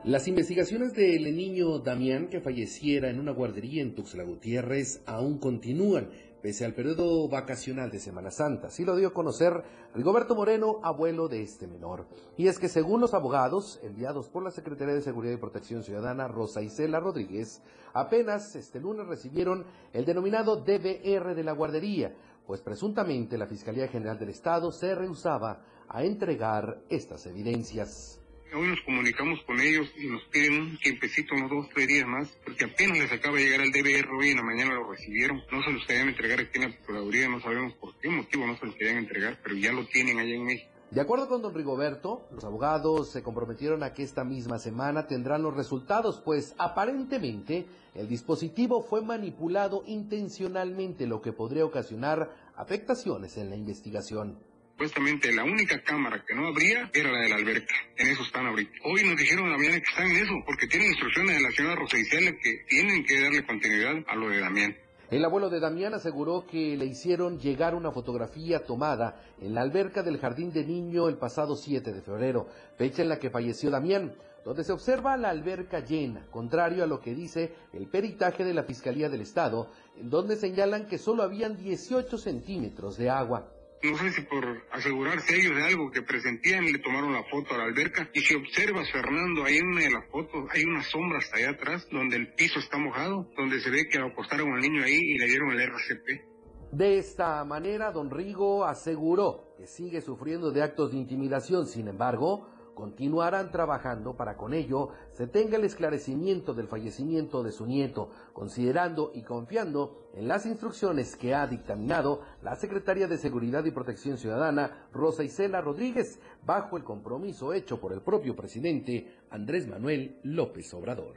[0.03, 6.09] Las investigaciones del niño Damián que falleciera en una guardería en Tuxtla Gutiérrez aún continúan,
[6.43, 8.67] pese al periodo vacacional de Semana Santa.
[8.67, 9.63] Así lo dio a conocer
[9.95, 12.05] Rigoberto Moreno, abuelo de este menor.
[12.35, 16.27] Y es que según los abogados enviados por la Secretaría de Seguridad y Protección Ciudadana,
[16.27, 17.63] Rosa Isela Rodríguez,
[17.93, 22.13] apenas este lunes recibieron el denominado DBR de la guardería,
[22.45, 28.22] pues presuntamente la Fiscalía General del Estado se rehusaba a entregar estas evidencias.
[28.55, 32.29] Hoy nos comunicamos con ellos y nos piden un tiempecito, unos dos, tres días más,
[32.45, 35.41] porque apenas les acaba de llegar el DBR hoy en la mañana lo recibieron.
[35.51, 38.55] No se los querían entregar aquí en la Procuraduría, no sabemos por qué motivo no
[38.59, 40.69] se los querían entregar, pero ya lo tienen allá en México.
[40.91, 45.41] De acuerdo con don Rigoberto, los abogados se comprometieron a que esta misma semana tendrán
[45.41, 53.49] los resultados, pues aparentemente el dispositivo fue manipulado intencionalmente, lo que podría ocasionar afectaciones en
[53.49, 54.37] la investigación.
[54.73, 57.75] Supuestamente la única cámara que no habría era la de la alberca.
[57.95, 58.71] En eso están ahorita.
[58.85, 61.51] Hoy nos dijeron a la mañana que están en eso, porque tienen instrucciones de la
[61.51, 64.75] señora Rosa Isela que tienen que darle continuidad a lo de Damián.
[65.11, 70.01] El abuelo de Damián aseguró que le hicieron llegar una fotografía tomada en la alberca
[70.01, 74.15] del Jardín de Niño el pasado 7 de febrero, fecha en la que falleció Damián,
[74.43, 78.63] donde se observa la alberca llena, contrario a lo que dice el peritaje de la
[78.63, 83.51] Fiscalía del Estado, en donde señalan que solo habían 18 centímetros de agua
[83.83, 87.57] no sé si por asegurarse ellos de algo que presentían, le tomaron la foto a
[87.57, 88.09] la alberca.
[88.13, 91.87] Y si observas, Fernando, ahí en una de las fotos hay unas sombras allá atrás,
[91.91, 95.25] donde el piso está mojado, donde se ve que acostaron al niño ahí y le
[95.25, 96.33] dieron el RCP.
[96.71, 102.49] De esta manera, don Rigo aseguró que sigue sufriendo de actos de intimidación, sin embargo,
[102.73, 109.11] continuarán trabajando para con ello se tenga el esclarecimiento del fallecimiento de su nieto, considerando
[109.13, 114.87] y confiando en las instrucciones que ha dictaminado la Secretaria de Seguridad y Protección Ciudadana,
[114.91, 121.15] Rosa Isela Rodríguez, bajo el compromiso hecho por el propio presidente Andrés Manuel López Obrador.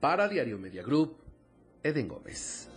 [0.00, 1.16] Para Diario Media Group,
[1.82, 2.68] Eden Gómez.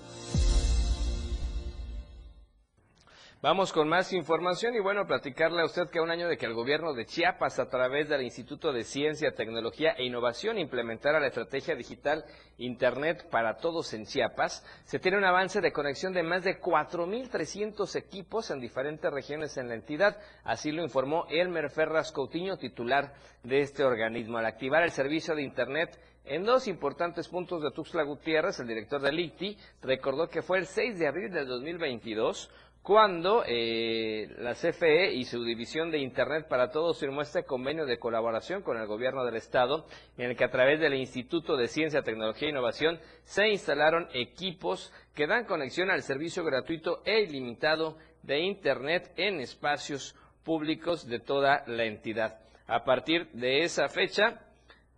[3.44, 6.46] Vamos con más información y bueno, platicarle a usted que a un año de que
[6.46, 11.26] el gobierno de Chiapas, a través del Instituto de Ciencia, Tecnología e Innovación, implementara la
[11.26, 12.24] estrategia digital
[12.60, 17.96] Internet para Todos en Chiapas, se tiene un avance de conexión de más de 4.300
[17.96, 20.20] equipos en diferentes regiones en la entidad.
[20.44, 24.38] Así lo informó Elmer Ferras Coutinho, titular de este organismo.
[24.38, 29.02] Al activar el servicio de Internet en dos importantes puntos de Tuxtla Gutiérrez, el director
[29.02, 35.14] del ICTI recordó que fue el 6 de abril del 2022 cuando eh, la CFE
[35.14, 39.24] y su división de Internet para Todos firmó este convenio de colaboración con el gobierno
[39.24, 39.86] del Estado,
[40.18, 44.92] en el que a través del Instituto de Ciencia, Tecnología e Innovación se instalaron equipos
[45.14, 51.64] que dan conexión al servicio gratuito e ilimitado de Internet en espacios públicos de toda
[51.68, 52.40] la entidad.
[52.66, 54.42] A partir de esa fecha,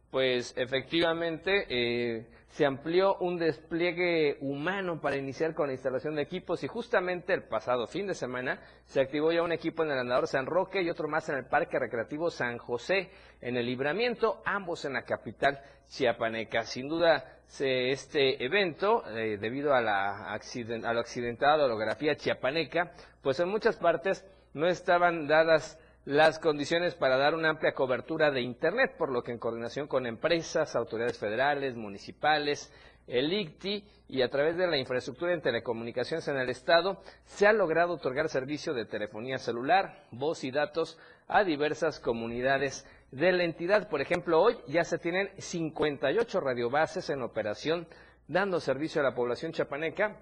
[0.09, 6.63] pues efectivamente eh, se amplió un despliegue humano para iniciar con la instalación de equipos
[6.63, 10.27] y justamente el pasado fin de semana se activó ya un equipo en el andador
[10.27, 13.09] San Roque y otro más en el Parque Recreativo San José
[13.41, 16.61] en el Libramiento, ambos en la capital chiapaneca.
[16.61, 22.15] Sin duda, este evento, eh, debido a, la accident a lo accidentado, a la orografía
[22.15, 22.91] chiapaneca,
[23.23, 24.23] pues en muchas partes
[24.53, 29.31] no estaban dadas las condiciones para dar una amplia cobertura de Internet, por lo que
[29.31, 32.71] en coordinación con empresas, autoridades federales, municipales,
[33.07, 37.53] el ICTI y a través de la infraestructura en telecomunicaciones en el Estado, se ha
[37.53, 40.97] logrado otorgar servicio de telefonía celular, voz y datos
[41.27, 43.89] a diversas comunidades de la entidad.
[43.89, 47.87] Por ejemplo, hoy ya se tienen 58 radiobases en operación
[48.27, 50.17] dando servicio a la población chapaneca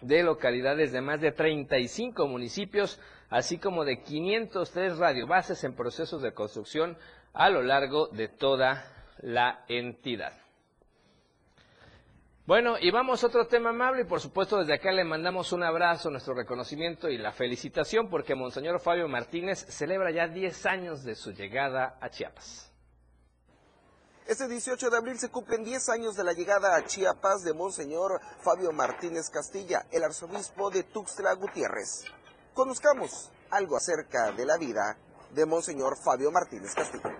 [0.00, 3.00] de localidades de más de 35 municipios,
[3.30, 6.96] así como de 503 radiobases en procesos de construcción
[7.32, 8.84] a lo largo de toda
[9.18, 10.32] la entidad.
[12.46, 15.64] Bueno, y vamos a otro tema amable y por supuesto desde acá le mandamos un
[15.64, 21.16] abrazo, nuestro reconocimiento y la felicitación porque Monseñor Fabio Martínez celebra ya 10 años de
[21.16, 22.70] su llegada a Chiapas.
[24.28, 28.20] Este 18 de abril se cumplen 10 años de la llegada a Chiapas de Monseñor
[28.42, 32.04] Fabio Martínez Castilla, el arzobispo de Tuxtla Gutiérrez.
[32.56, 34.96] Conozcamos algo acerca de la vida
[35.34, 37.14] de Monseñor Fabio Martínez Castilla.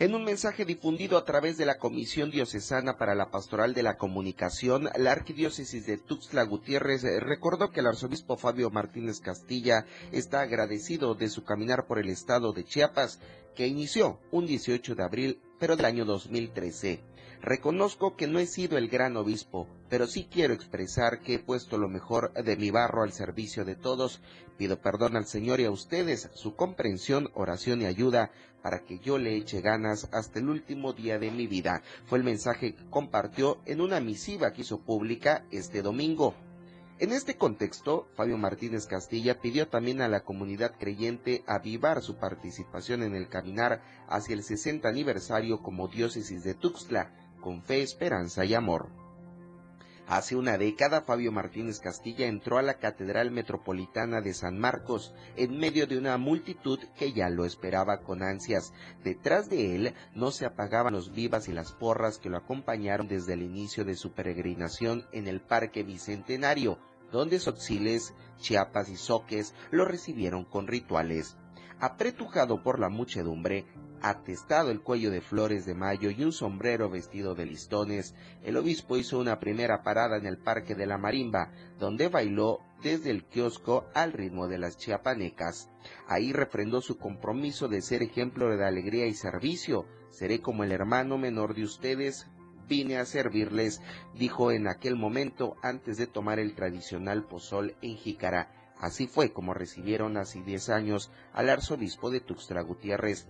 [0.00, 3.96] En un mensaje difundido a través de la Comisión Diocesana para la Pastoral de la
[3.96, 11.14] Comunicación, la Arquidiócesis de Tuxtla Gutiérrez recordó que el arzobispo Fabio Martínez Castilla está agradecido
[11.14, 13.20] de su caminar por el estado de Chiapas
[13.54, 17.13] que inició un 18 de abril, pero del año 2013.
[17.44, 21.76] Reconozco que no he sido el gran obispo, pero sí quiero expresar que he puesto
[21.76, 24.22] lo mejor de mi barro al servicio de todos.
[24.56, 28.30] Pido perdón al Señor y a ustedes, su comprensión, oración y ayuda
[28.62, 31.82] para que yo le eche ganas hasta el último día de mi vida.
[32.06, 36.34] Fue el mensaje que compartió en una misiva que hizo pública este domingo.
[36.98, 43.02] En este contexto, Fabio Martínez Castilla pidió también a la comunidad creyente avivar su participación
[43.02, 47.12] en el caminar hacia el 60 aniversario como diócesis de Tuxtla,
[47.44, 48.88] con fe, esperanza y amor.
[50.08, 55.58] Hace una década, Fabio Martínez Castilla entró a la Catedral Metropolitana de San Marcos en
[55.58, 58.72] medio de una multitud que ya lo esperaba con ansias.
[59.02, 63.34] Detrás de él no se apagaban los vivas y las porras que lo acompañaron desde
[63.34, 66.78] el inicio de su peregrinación en el Parque Bicentenario,
[67.12, 71.36] donde Soxiles, Chiapas y Soques lo recibieron con rituales.
[71.84, 73.66] Apretujado por la muchedumbre,
[74.00, 78.96] atestado el cuello de flores de mayo y un sombrero vestido de listones, el obispo
[78.96, 83.84] hizo una primera parada en el Parque de la Marimba, donde bailó desde el kiosco
[83.92, 85.68] al ritmo de las chiapanecas.
[86.08, 89.84] Ahí refrendó su compromiso de ser ejemplo de alegría y servicio.
[90.08, 92.26] Seré como el hermano menor de ustedes,
[92.66, 93.82] vine a servirles,
[94.14, 98.63] dijo en aquel momento antes de tomar el tradicional pozol en jícara.
[98.84, 103.26] Así fue como recibieron hace diez años al arzobispo de Tuxtla Gutiérrez.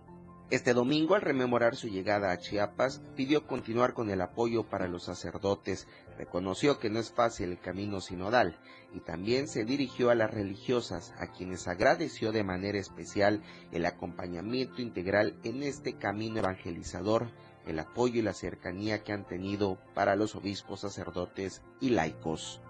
[0.51, 5.05] Este domingo, al rememorar su llegada a Chiapas, pidió continuar con el apoyo para los
[5.05, 5.87] sacerdotes,
[6.19, 8.59] reconoció que no es fácil el camino sinodal
[8.93, 13.41] y también se dirigió a las religiosas, a quienes agradeció de manera especial
[13.71, 17.29] el acompañamiento integral en este camino evangelizador,
[17.65, 22.61] el apoyo y la cercanía que han tenido para los obispos, sacerdotes y laicos.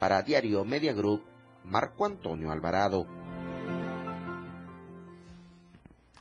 [0.00, 1.22] Para Diario Media Group,
[1.64, 3.23] Marco Antonio Alvarado.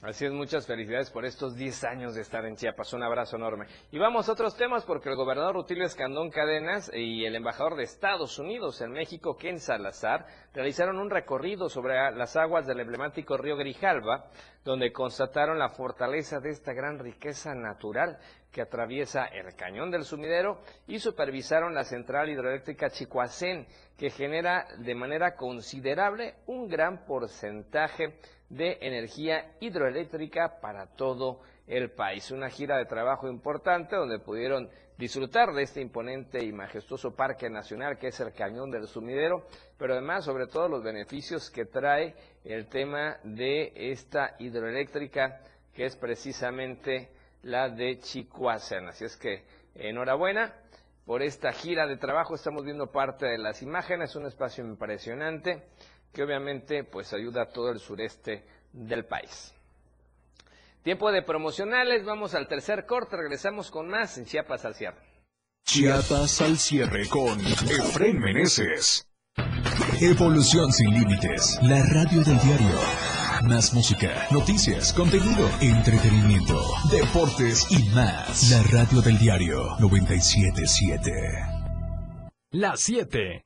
[0.04, 2.92] Así es, muchas felicidades por estos 10 años de estar en Chiapas.
[2.92, 3.68] Un abrazo enorme.
[3.90, 7.84] Y vamos a otros temas porque el gobernador Rutilio Escandón Cadenas y el embajador de
[7.84, 13.56] Estados Unidos en México, Ken Salazar, realizaron un recorrido sobre las aguas del emblemático río
[13.56, 14.26] Grijalva,
[14.66, 18.18] donde constataron la fortaleza de esta gran riqueza natural
[18.52, 24.96] que atraviesa el cañón del sumidero y supervisaron la central hidroeléctrica Chicoacén, que genera de
[24.96, 28.20] manera considerable un gran porcentaje
[28.56, 32.30] de energía hidroeléctrica para todo el país.
[32.32, 37.98] Una gira de trabajo importante donde pudieron disfrutar de este imponente y majestuoso parque nacional
[37.98, 39.48] que es el Cañón del Sumidero,
[39.78, 45.42] pero además sobre todo los beneficios que trae el tema de esta hidroeléctrica
[45.74, 47.10] que es precisamente
[47.42, 48.88] la de Chicoacén.
[48.88, 49.44] Así es que
[49.74, 50.54] enhorabuena
[51.06, 52.36] por esta gira de trabajo.
[52.36, 55.64] Estamos viendo parte de las imágenes, un espacio impresionante
[56.14, 59.54] que obviamente pues ayuda a todo el sureste del país.
[60.84, 65.02] Tiempo de promocionales, vamos al tercer corte, regresamos con más en Chiapas al cierre.
[65.66, 69.08] Chiapas al cierre con Efren Meneses.
[70.02, 72.80] Evolución sin límites, la radio del diario.
[73.44, 76.62] Más música, noticias, contenido, entretenimiento,
[76.92, 78.52] deportes y más.
[78.52, 81.12] La radio del diario 977.
[82.52, 83.46] Las 7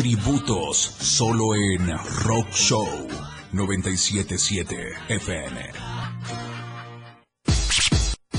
[0.00, 1.90] Tributos solo en
[2.22, 2.88] Rock Show
[3.52, 4.74] 977
[5.10, 5.60] FM.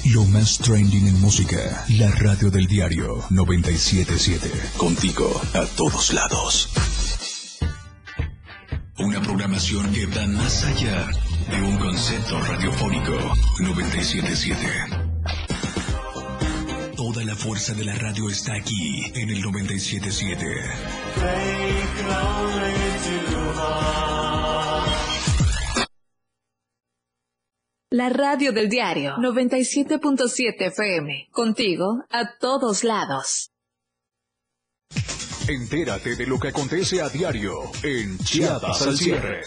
[0.06, 4.50] Lo más trending en música, la radio del diario 977.
[4.76, 6.68] Contigo a todos lados.
[8.98, 11.12] Una programación que va más allá
[11.52, 15.01] de un concepto radiofónico 977.
[17.32, 20.46] La fuerza de la radio está aquí en el 977.
[27.92, 31.30] La radio del diario 97.7 FM.
[31.32, 33.52] Contigo a todos lados.
[35.48, 39.42] Entérate de lo que acontece a diario en Chiapas al cierre.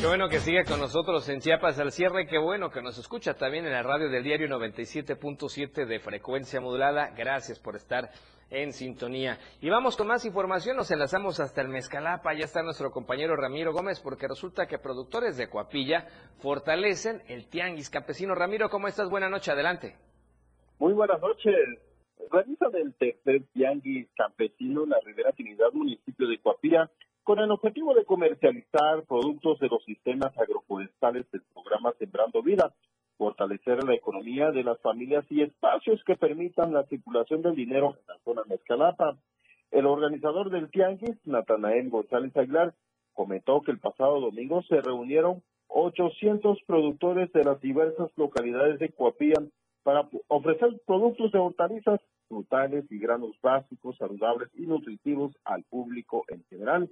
[0.00, 3.34] Qué bueno que sigue con nosotros en Chiapas al cierre, qué bueno que nos escucha
[3.34, 7.10] también en la radio del diario 97.7 de frecuencia modulada.
[7.14, 8.08] Gracias por estar
[8.48, 9.36] en sintonía.
[9.60, 13.74] Y vamos con más información, nos enlazamos hasta el Mezcalapa, ya está nuestro compañero Ramiro
[13.74, 16.06] Gómez, porque resulta que productores de Coapilla
[16.38, 18.34] fortalecen el tianguis campesino.
[18.34, 19.10] Ramiro, ¿cómo estás?
[19.10, 19.96] Buenas noches, adelante.
[20.78, 21.54] Muy buenas noches.
[22.30, 26.90] Realizan el tercer tianguis campesino en la Ribera Trinidad, municipio de Coapilla,
[27.24, 32.72] con el objetivo de comercializar productos de los sistemas agroforestales del programa Sembrando Vida
[33.20, 38.06] fortalecer la economía de las familias y espacios que permitan la circulación del dinero en
[38.08, 39.18] la zona Mezcalapa.
[39.70, 42.72] El organizador del Tianguis, Natanael González Aguilar,
[43.12, 49.36] comentó que el pasado domingo se reunieron 800 productores de las diversas localidades de Coapía
[49.82, 56.42] para ofrecer productos de hortalizas, frutales y granos básicos, saludables y nutritivos al público en
[56.44, 56.88] general.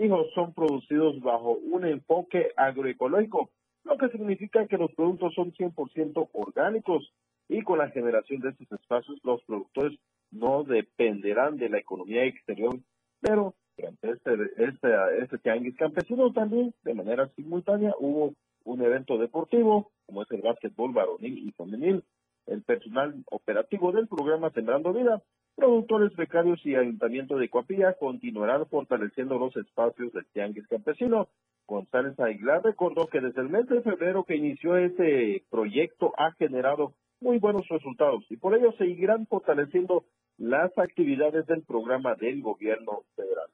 [0.00, 3.50] Dijo, son producidos bajo un enfoque agroecológico
[3.84, 7.12] lo que significa que los productos son 100% orgánicos
[7.48, 9.98] y con la generación de estos espacios los productores
[10.30, 12.78] no dependerán de la economía exterior,
[13.20, 14.88] pero durante este, este,
[15.22, 18.34] este tianguis campesino también de manera simultánea hubo
[18.64, 22.04] un evento deportivo como es el básquetbol varonil y femenil.
[22.46, 25.22] El personal operativo del programa Sembrando Vida,
[25.60, 31.28] productores becarios y ayuntamiento de Coapilla continuarán fortaleciendo los espacios del tianguis campesino
[31.70, 36.94] González Aguilar recordó que desde el mes de febrero que inició este proyecto ha generado
[37.20, 40.04] muy buenos resultados y por ello seguirán fortaleciendo
[40.36, 43.48] las actividades del programa del gobierno federal.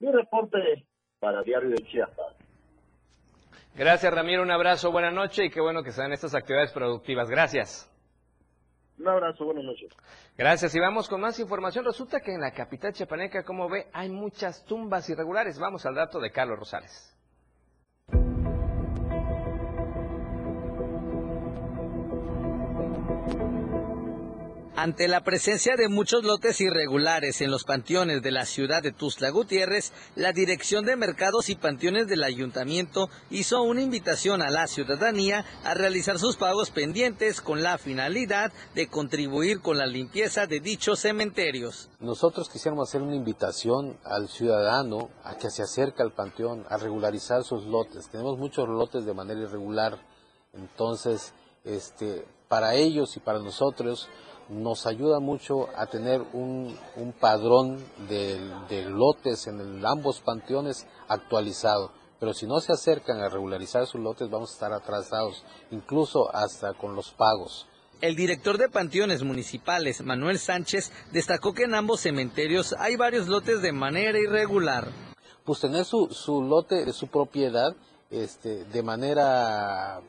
[0.00, 0.58] Mi reporte
[1.20, 2.34] para Diario de Chiapas.
[3.76, 7.30] Gracias Ramiro, un abrazo, buena noche y qué bueno que sean estas actividades productivas.
[7.30, 7.86] Gracias.
[9.00, 9.88] Un abrazo, buenas noches.
[10.36, 11.86] Gracias y vamos con más información.
[11.86, 15.58] Resulta que en la capital chiapaneca, como ve, hay muchas tumbas irregulares.
[15.58, 17.16] Vamos al dato de Carlos Rosales.
[24.80, 29.28] Ante la presencia de muchos lotes irregulares en los panteones de la ciudad de Tuzla
[29.28, 35.44] Gutiérrez, la Dirección de Mercados y Panteones del Ayuntamiento hizo una invitación a la ciudadanía
[35.64, 41.00] a realizar sus pagos pendientes con la finalidad de contribuir con la limpieza de dichos
[41.00, 41.90] cementerios.
[42.00, 47.44] Nosotros quisiéramos hacer una invitación al ciudadano a que se acerque al panteón a regularizar
[47.44, 48.08] sus lotes.
[48.08, 49.98] Tenemos muchos lotes de manera irregular,
[50.54, 54.08] entonces este, para ellos y para nosotros
[54.50, 56.76] nos ayuda mucho a tener un,
[57.18, 57.78] padrón
[58.08, 61.92] de, lotes en ambos panteones actualizado.
[62.18, 66.74] Pero si no se acercan a regularizar sus lotes, vamos a estar atrasados, incluso hasta
[66.74, 67.66] con los pagos.
[68.00, 73.62] El director de panteones municipales, Manuel Sánchez, destacó que en ambos cementerios hay varios lotes
[73.62, 74.88] de manera irregular.
[75.44, 77.74] Pues tener su, su lote, su propiedad,
[78.10, 80.00] este, de manera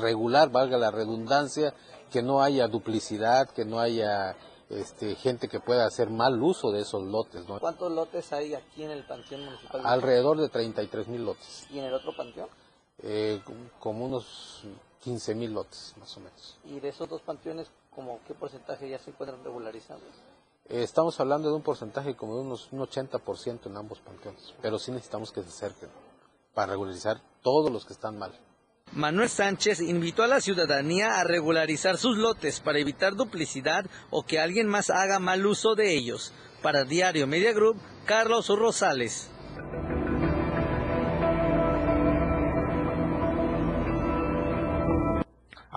[0.00, 1.74] regular, valga la redundancia,
[2.10, 4.36] que no haya duplicidad, que no haya
[4.68, 7.44] este, gente que pueda hacer mal uso de esos lotes.
[7.60, 9.82] ¿Cuántos lotes hay aquí en el Panteón Municipal?
[9.84, 11.66] Alrededor de 33 mil lotes.
[11.70, 12.48] ¿Y en el otro panteón?
[13.02, 13.40] Eh,
[13.78, 14.64] como unos
[15.00, 16.58] 15 mil lotes, más o menos.
[16.64, 20.02] ¿Y de esos dos panteones, como qué porcentaje ya se encuentran regularizados?
[20.68, 24.78] Eh, estamos hablando de un porcentaje como de unos un 80% en ambos panteones, pero
[24.78, 25.88] sí necesitamos que se acerquen
[26.54, 28.32] para regularizar todos los que están mal.
[28.92, 34.40] Manuel Sánchez invitó a la ciudadanía a regularizar sus lotes para evitar duplicidad o que
[34.40, 36.32] alguien más haga mal uso de ellos.
[36.60, 39.30] Para Diario Media Group, Carlos Rosales.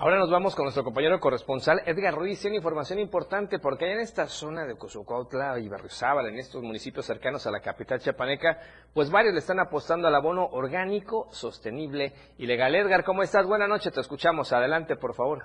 [0.04, 2.38] Ahora nos vamos con nuestro compañero corresponsal Edgar Ruiz.
[2.38, 7.46] Tiene información importante porque en esta zona de Cozucautla y Barriozábal, en estos municipios cercanos
[7.46, 8.58] a la capital chiapaneca,
[8.92, 12.74] pues varios le están apostando al abono orgánico, sostenible y legal.
[12.74, 13.46] Edgar, ¿cómo estás?
[13.46, 14.52] Buenas noches, te escuchamos.
[14.52, 15.44] Adelante, por favor.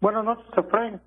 [0.00, 1.02] Buenas noches, Efraín.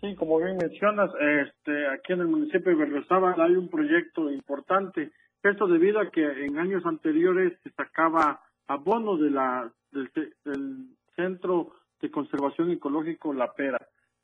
[0.00, 5.12] Sí, como bien mencionas, este, aquí en el municipio de Berriozábal hay un proyecto importante.
[5.40, 10.10] Esto debido a que en años anteriores se sacaba abono de la, del
[11.14, 11.70] centro
[12.02, 13.78] de Conservación Ecológico La Pera.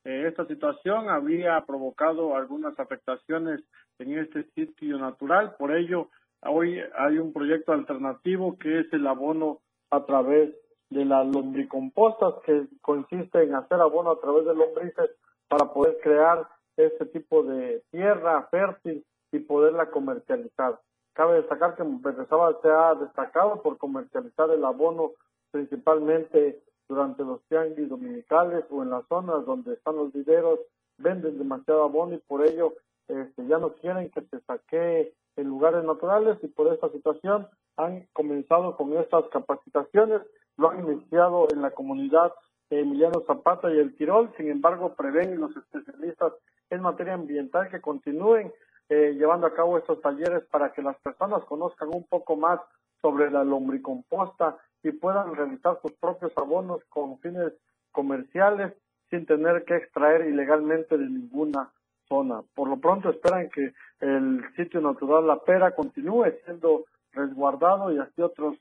[0.04, 3.60] Eh, esta situación había provocado algunas afectaciones
[3.98, 6.08] en este sitio natural, por ello
[6.42, 9.60] hoy hay un proyecto alternativo que es el abono
[9.90, 10.54] a través
[10.90, 15.10] de las lombricompostas, que consiste en hacer abono a través de lombrices
[15.48, 20.78] para poder crear este tipo de tierra fértil y poderla comercializar.
[21.12, 25.12] Cabe destacar que Berrezaba se ha destacado por comercializar el abono
[25.50, 30.60] principalmente durante los tianguis dominicales o en las zonas donde están los videros
[30.98, 32.74] venden demasiado abono y por ello
[33.06, 38.06] este, ya no quieren que se saque en lugares naturales y por esta situación han
[38.12, 40.22] comenzado con estas capacitaciones,
[40.56, 42.32] lo han iniciado en la comunidad
[42.70, 46.32] Emiliano Zapata y el Tirol, sin embargo prevén los especialistas
[46.70, 48.52] en materia ambiental que continúen
[48.90, 52.60] eh, llevando a cabo estos talleres para que las personas conozcan un poco más
[53.00, 57.52] sobre la lombricomposta y puedan realizar sus propios abonos con fines
[57.92, 58.72] comerciales
[59.10, 61.70] sin tener que extraer ilegalmente de ninguna
[62.08, 62.42] zona.
[62.54, 68.22] Por lo pronto esperan que el sitio natural La Pera continúe siendo resguardado y así
[68.22, 68.54] otras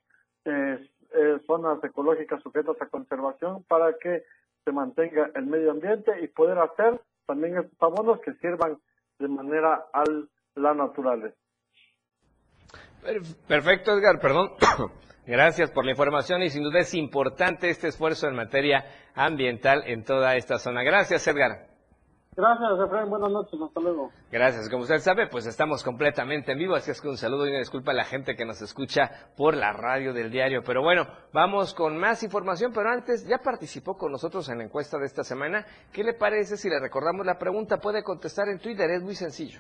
[0.46, 4.24] eh, eh, zonas ecológicas sujetas a conservación para que
[4.64, 8.78] se mantenga el medio ambiente y poder hacer también estos abonos que sirvan
[9.20, 10.04] de manera a
[10.56, 11.36] la naturaleza.
[13.48, 14.52] Perfecto, Edgar, perdón.
[15.28, 20.06] Gracias por la información y sin duda es importante este esfuerzo en materia ambiental en
[20.06, 20.84] toda esta zona.
[20.84, 21.68] Gracias, Edgar.
[22.38, 23.10] Gracias, Efraín.
[23.10, 23.60] Buenas noches.
[23.60, 24.12] Hasta luego.
[24.32, 24.70] Gracias.
[24.70, 27.60] Como usted sabe, pues estamos completamente en vivo, así es que un saludo y una
[27.60, 30.62] disculpa a la gente que nos escucha por la radio del diario.
[30.64, 34.98] Pero bueno, vamos con más información, pero antes, ya participó con nosotros en la encuesta
[34.98, 35.66] de esta semana.
[35.92, 37.80] ¿Qué le parece si le recordamos la pregunta?
[37.80, 39.60] Puede contestar en Twitter, es muy sencillo.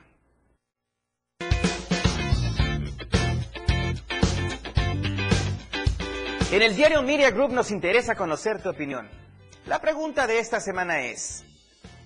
[6.50, 9.10] En el diario Media Group nos interesa conocer tu opinión.
[9.66, 11.44] La pregunta de esta semana es,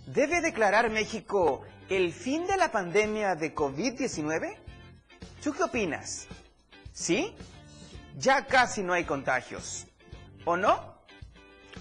[0.07, 4.57] ¿Debe declarar México el fin de la pandemia de COVID-19?
[5.43, 6.27] ¿Tú qué opinas?
[6.91, 7.35] ¿Sí?
[8.17, 9.85] Ya casi no hay contagios.
[10.43, 10.99] ¿O no?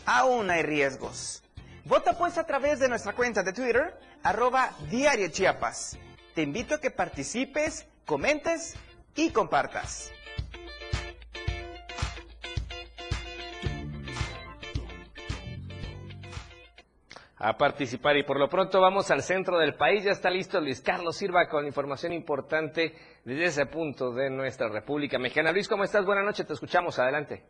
[0.05, 1.43] Aún hay riesgos.
[1.87, 5.97] Vota pues a través de nuestra cuenta de Twitter, arroba Diario Chiapas.
[6.35, 8.75] Te invito a que participes, comentes
[9.17, 10.13] y compartas.
[17.41, 18.17] A participar.
[18.19, 20.05] Y por lo pronto vamos al centro del país.
[20.05, 22.93] Ya está listo Luis Carlos Sirva con información importante
[23.25, 25.51] desde ese punto de nuestra República Mexicana.
[25.51, 26.05] Luis, ¿cómo estás?
[26.05, 26.99] Buenas noches, te escuchamos.
[26.99, 27.43] Adelante.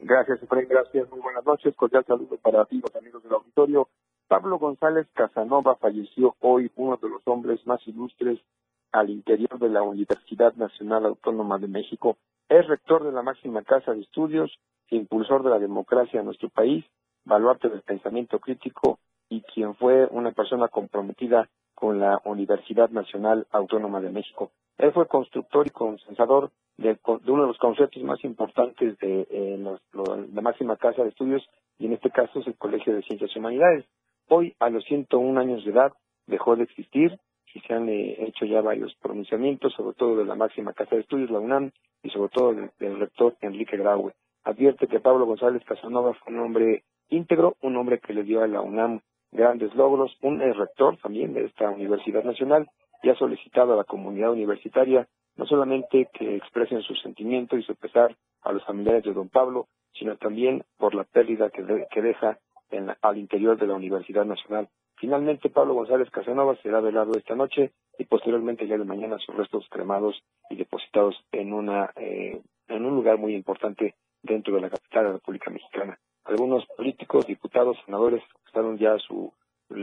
[0.00, 0.68] Gracias, Efraín.
[0.68, 1.10] Gracias.
[1.10, 1.74] Muy buenas noches.
[1.74, 3.88] Cordial saludo para ti, los amigos del auditorio.
[4.28, 8.38] Pablo González Casanova falleció hoy, uno de los hombres más ilustres
[8.92, 12.18] al interior de la Universidad Nacional Autónoma de México.
[12.50, 14.58] Es rector de la máxima casa de estudios,
[14.90, 16.84] impulsor de la democracia en nuestro país,
[17.24, 24.00] baluarte del pensamiento crítico y quien fue una persona comprometida con la Universidad Nacional Autónoma
[24.00, 24.50] de México.
[24.78, 29.78] Él fue constructor y consensador de, uno de los conceptos más importantes de eh,
[30.32, 31.48] la máxima casa de estudios,
[31.78, 33.84] y en este caso es el Colegio de Ciencias Humanidades.
[34.28, 35.92] Hoy, a los 101 años de edad,
[36.26, 37.18] dejó de existir
[37.54, 41.02] y se han eh, hecho ya varios pronunciamientos, sobre todo de la máxima casa de
[41.02, 41.70] estudios, la UNAM,
[42.02, 44.14] y sobre todo del, rector Enrique Graue.
[44.44, 48.46] Advierte que Pablo González Casanova fue un hombre íntegro, un hombre que le dio a
[48.46, 49.00] la UNAM
[49.32, 52.68] grandes logros, un rector también de esta Universidad Nacional
[53.02, 55.06] y ha solicitado a la comunidad universitaria
[55.36, 59.68] no solamente que expresen su sentimiento y su pesar a los familiares de don Pablo,
[59.94, 62.38] sino también por la pérdida que, deja
[62.70, 64.68] en al interior de la Universidad Nacional.
[64.96, 69.66] Finalmente, Pablo González Casanova será velado esta noche y posteriormente ya de mañana sus restos
[69.70, 70.20] cremados
[70.50, 75.08] y depositados en una eh, en un lugar muy importante dentro de la capital de
[75.08, 75.98] la República Mexicana.
[76.28, 79.32] Algunos políticos, diputados, senadores expresaron ya su,
[79.66, 79.74] su,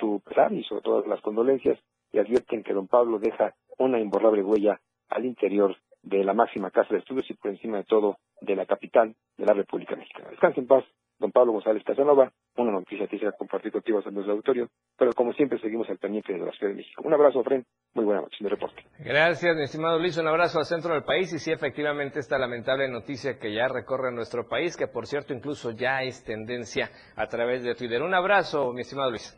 [0.00, 1.78] su, pesar y sobre todo las condolencias
[2.12, 4.80] y advierten que don Pablo deja una imborrable huella
[5.10, 8.64] al interior de la máxima casa de estudios y por encima de todo de la
[8.64, 10.30] capital de la República Mexicana.
[10.30, 10.84] Descanse en paz
[11.24, 14.68] don Pablo González Casanova, una noticia que quisiera compartir contigo en el auditorio,
[14.98, 17.02] pero como siempre seguimos al pendiente de la Ciudad de México.
[17.02, 17.64] Un abrazo, Fren,
[17.94, 18.82] muy buena noche, mi reporte.
[18.98, 22.88] Gracias, mi estimado Luis, un abrazo al centro del país y sí, efectivamente, esta lamentable
[22.88, 27.64] noticia que ya recorre nuestro país, que por cierto incluso ya es tendencia a través
[27.64, 28.02] de Twitter.
[28.02, 29.34] Un abrazo, mi estimado Luis.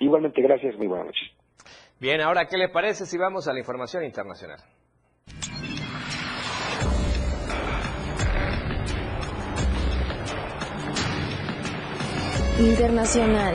[0.00, 1.20] Igualmente, gracias, muy buena noche.
[2.00, 4.58] Bien, ahora, ¿qué le parece si vamos a la información internacional?
[12.58, 13.54] Internacional.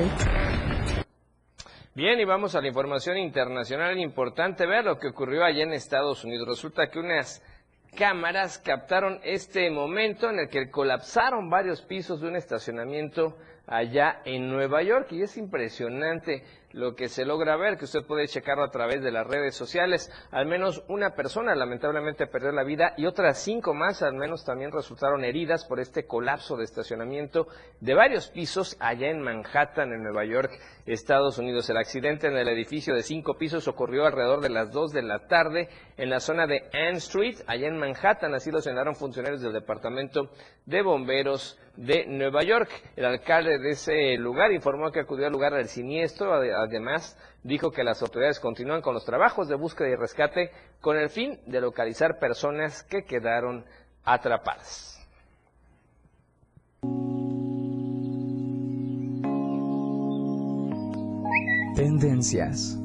[1.93, 3.99] Bien, y vamos a la información internacional.
[3.99, 6.47] Importante ver lo que ocurrió allá en Estados Unidos.
[6.47, 7.43] Resulta que unas
[7.97, 13.37] cámaras captaron este momento en el que colapsaron varios pisos de un estacionamiento
[13.67, 16.43] allá en Nueva York y es impresionante
[16.73, 20.11] lo que se logra ver, que usted puede checarlo a través de las redes sociales.
[20.31, 24.71] Al menos una persona lamentablemente perdió la vida y otras cinco más al menos también
[24.71, 27.47] resultaron heridas por este colapso de estacionamiento
[27.79, 30.51] de varios pisos allá en Manhattan, en Nueva York,
[30.85, 31.69] Estados Unidos.
[31.69, 35.27] El accidente en el edificio de cinco pisos ocurrió alrededor de las dos de la
[35.27, 38.33] tarde en la zona de Ann Street, allá en Manhattan.
[38.33, 40.29] Así lo señalaron funcionarios del Departamento
[40.65, 42.69] de Bomberos de Nueva York.
[42.95, 46.33] El alcalde de ese lugar informó que acudió al lugar del siniestro.
[46.33, 51.09] Además, dijo que las autoridades continúan con los trabajos de búsqueda y rescate con el
[51.09, 53.65] fin de localizar personas que quedaron
[54.03, 54.99] atrapadas.
[61.75, 62.77] Tendencias.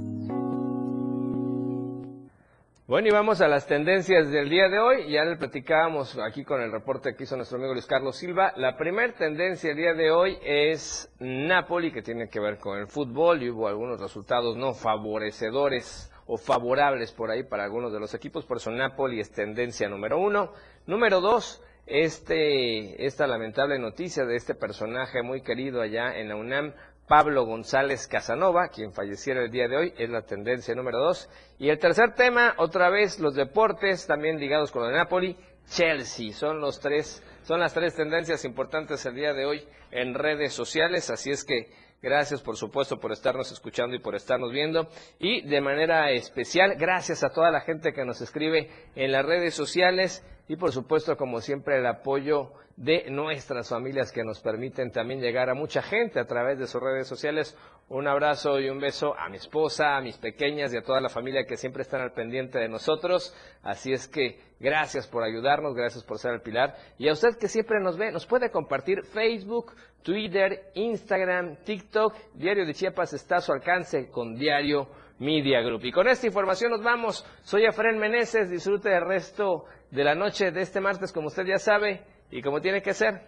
[2.87, 5.13] Bueno, y vamos a las tendencias del día de hoy.
[5.13, 8.55] Ya le platicábamos aquí con el reporte que hizo nuestro amigo Luis Carlos Silva.
[8.57, 12.87] La primera tendencia del día de hoy es Napoli, que tiene que ver con el
[12.87, 18.15] fútbol y hubo algunos resultados no favorecedores o favorables por ahí para algunos de los
[18.15, 18.47] equipos.
[18.47, 20.53] Por eso Napoli es tendencia número uno.
[20.87, 26.75] Número dos, este, esta lamentable noticia de este personaje muy querido allá en la UNAM,
[27.09, 31.29] Pablo González Casanova, quien falleciera el día de hoy, es la tendencia número dos.
[31.59, 35.37] Y el tercer tema, otra vez los deportes, también ligados con el Napoli,
[35.67, 40.53] Chelsea, son los tres, son las tres tendencias importantes el día de hoy en redes
[40.53, 44.89] sociales, así es que Gracias, por supuesto, por estarnos escuchando y por estarnos viendo.
[45.19, 49.55] Y de manera especial, gracias a toda la gente que nos escribe en las redes
[49.55, 55.21] sociales y, por supuesto, como siempre, el apoyo de nuestras familias que nos permiten también
[55.21, 57.57] llegar a mucha gente a través de sus redes sociales.
[57.89, 61.09] Un abrazo y un beso a mi esposa, a mis pequeñas y a toda la
[61.09, 63.35] familia que siempre están al pendiente de nosotros.
[63.63, 66.77] Así es que gracias por ayudarnos, gracias por ser el pilar.
[66.99, 69.73] Y a usted que siempre nos ve, nos puede compartir Facebook,
[70.03, 72.15] Twitter, Instagram, TikTok.
[72.35, 74.89] Diario de Chiapas está a su alcance con Diario
[75.19, 75.85] Media Group.
[75.85, 77.27] Y con esta información nos vamos.
[77.43, 78.51] Soy Efren Meneses.
[78.51, 82.61] Disfrute el resto de la noche de este martes, como usted ya sabe y como
[82.61, 83.23] tiene que ser,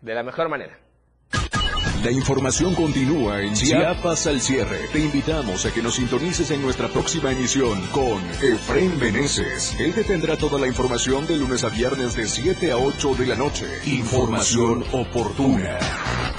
[0.00, 0.78] de la mejor manera.
[2.04, 4.78] La información continúa en Chiapas al cierre.
[4.92, 9.78] Te invitamos a que nos sintonices en nuestra próxima emisión con Efraín Meneses.
[9.80, 13.26] Él te tendrá toda la información de lunes a viernes de 7 a 8 de
[13.26, 13.66] la noche.
[13.86, 15.78] Información oportuna.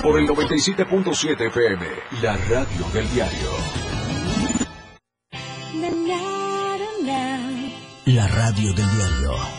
[0.01, 1.85] Por el 97.7 FM,
[2.21, 3.88] la radio del diario.
[8.05, 9.58] La radio del diario.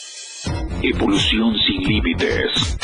[0.83, 2.77] Evolución sin límites.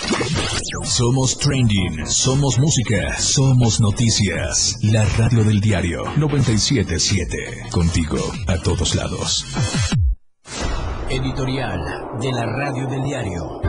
[0.84, 4.78] Somos trending, somos música, somos noticias.
[4.84, 7.70] La radio del diario 977.
[7.72, 8.18] Contigo
[8.48, 9.46] a todos lados.
[11.10, 11.80] Editorial
[12.22, 13.62] de la radio del diario.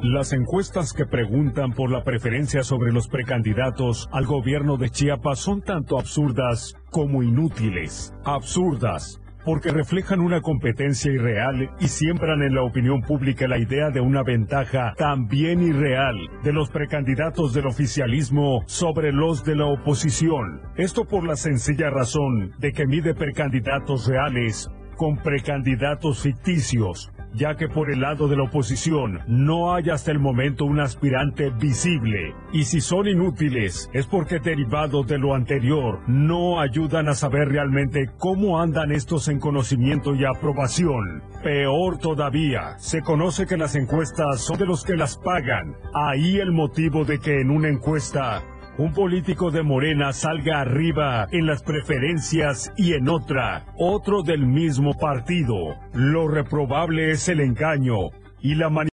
[0.00, 5.60] Las encuestas que preguntan por la preferencia sobre los precandidatos al gobierno de Chiapas son
[5.60, 8.14] tanto absurdas como inútiles.
[8.24, 14.00] Absurdas, porque reflejan una competencia irreal y siembran en la opinión pública la idea de
[14.00, 20.60] una ventaja también irreal de los precandidatos del oficialismo sobre los de la oposición.
[20.76, 27.68] Esto por la sencilla razón de que mide precandidatos reales con precandidatos ficticios ya que
[27.68, 32.34] por el lado de la oposición no hay hasta el momento un aspirante visible.
[32.52, 38.10] Y si son inútiles, es porque derivados de lo anterior no ayudan a saber realmente
[38.18, 41.22] cómo andan estos en conocimiento y aprobación.
[41.42, 45.76] Peor todavía, se conoce que las encuestas son de los que las pagan.
[45.94, 48.42] Ahí el motivo de que en una encuesta
[48.78, 54.94] un político de Morena salga arriba en las preferencias y en otra, otro del mismo
[54.98, 55.76] partido.
[55.94, 58.10] Lo reprobable es el engaño
[58.42, 58.84] y la manipulación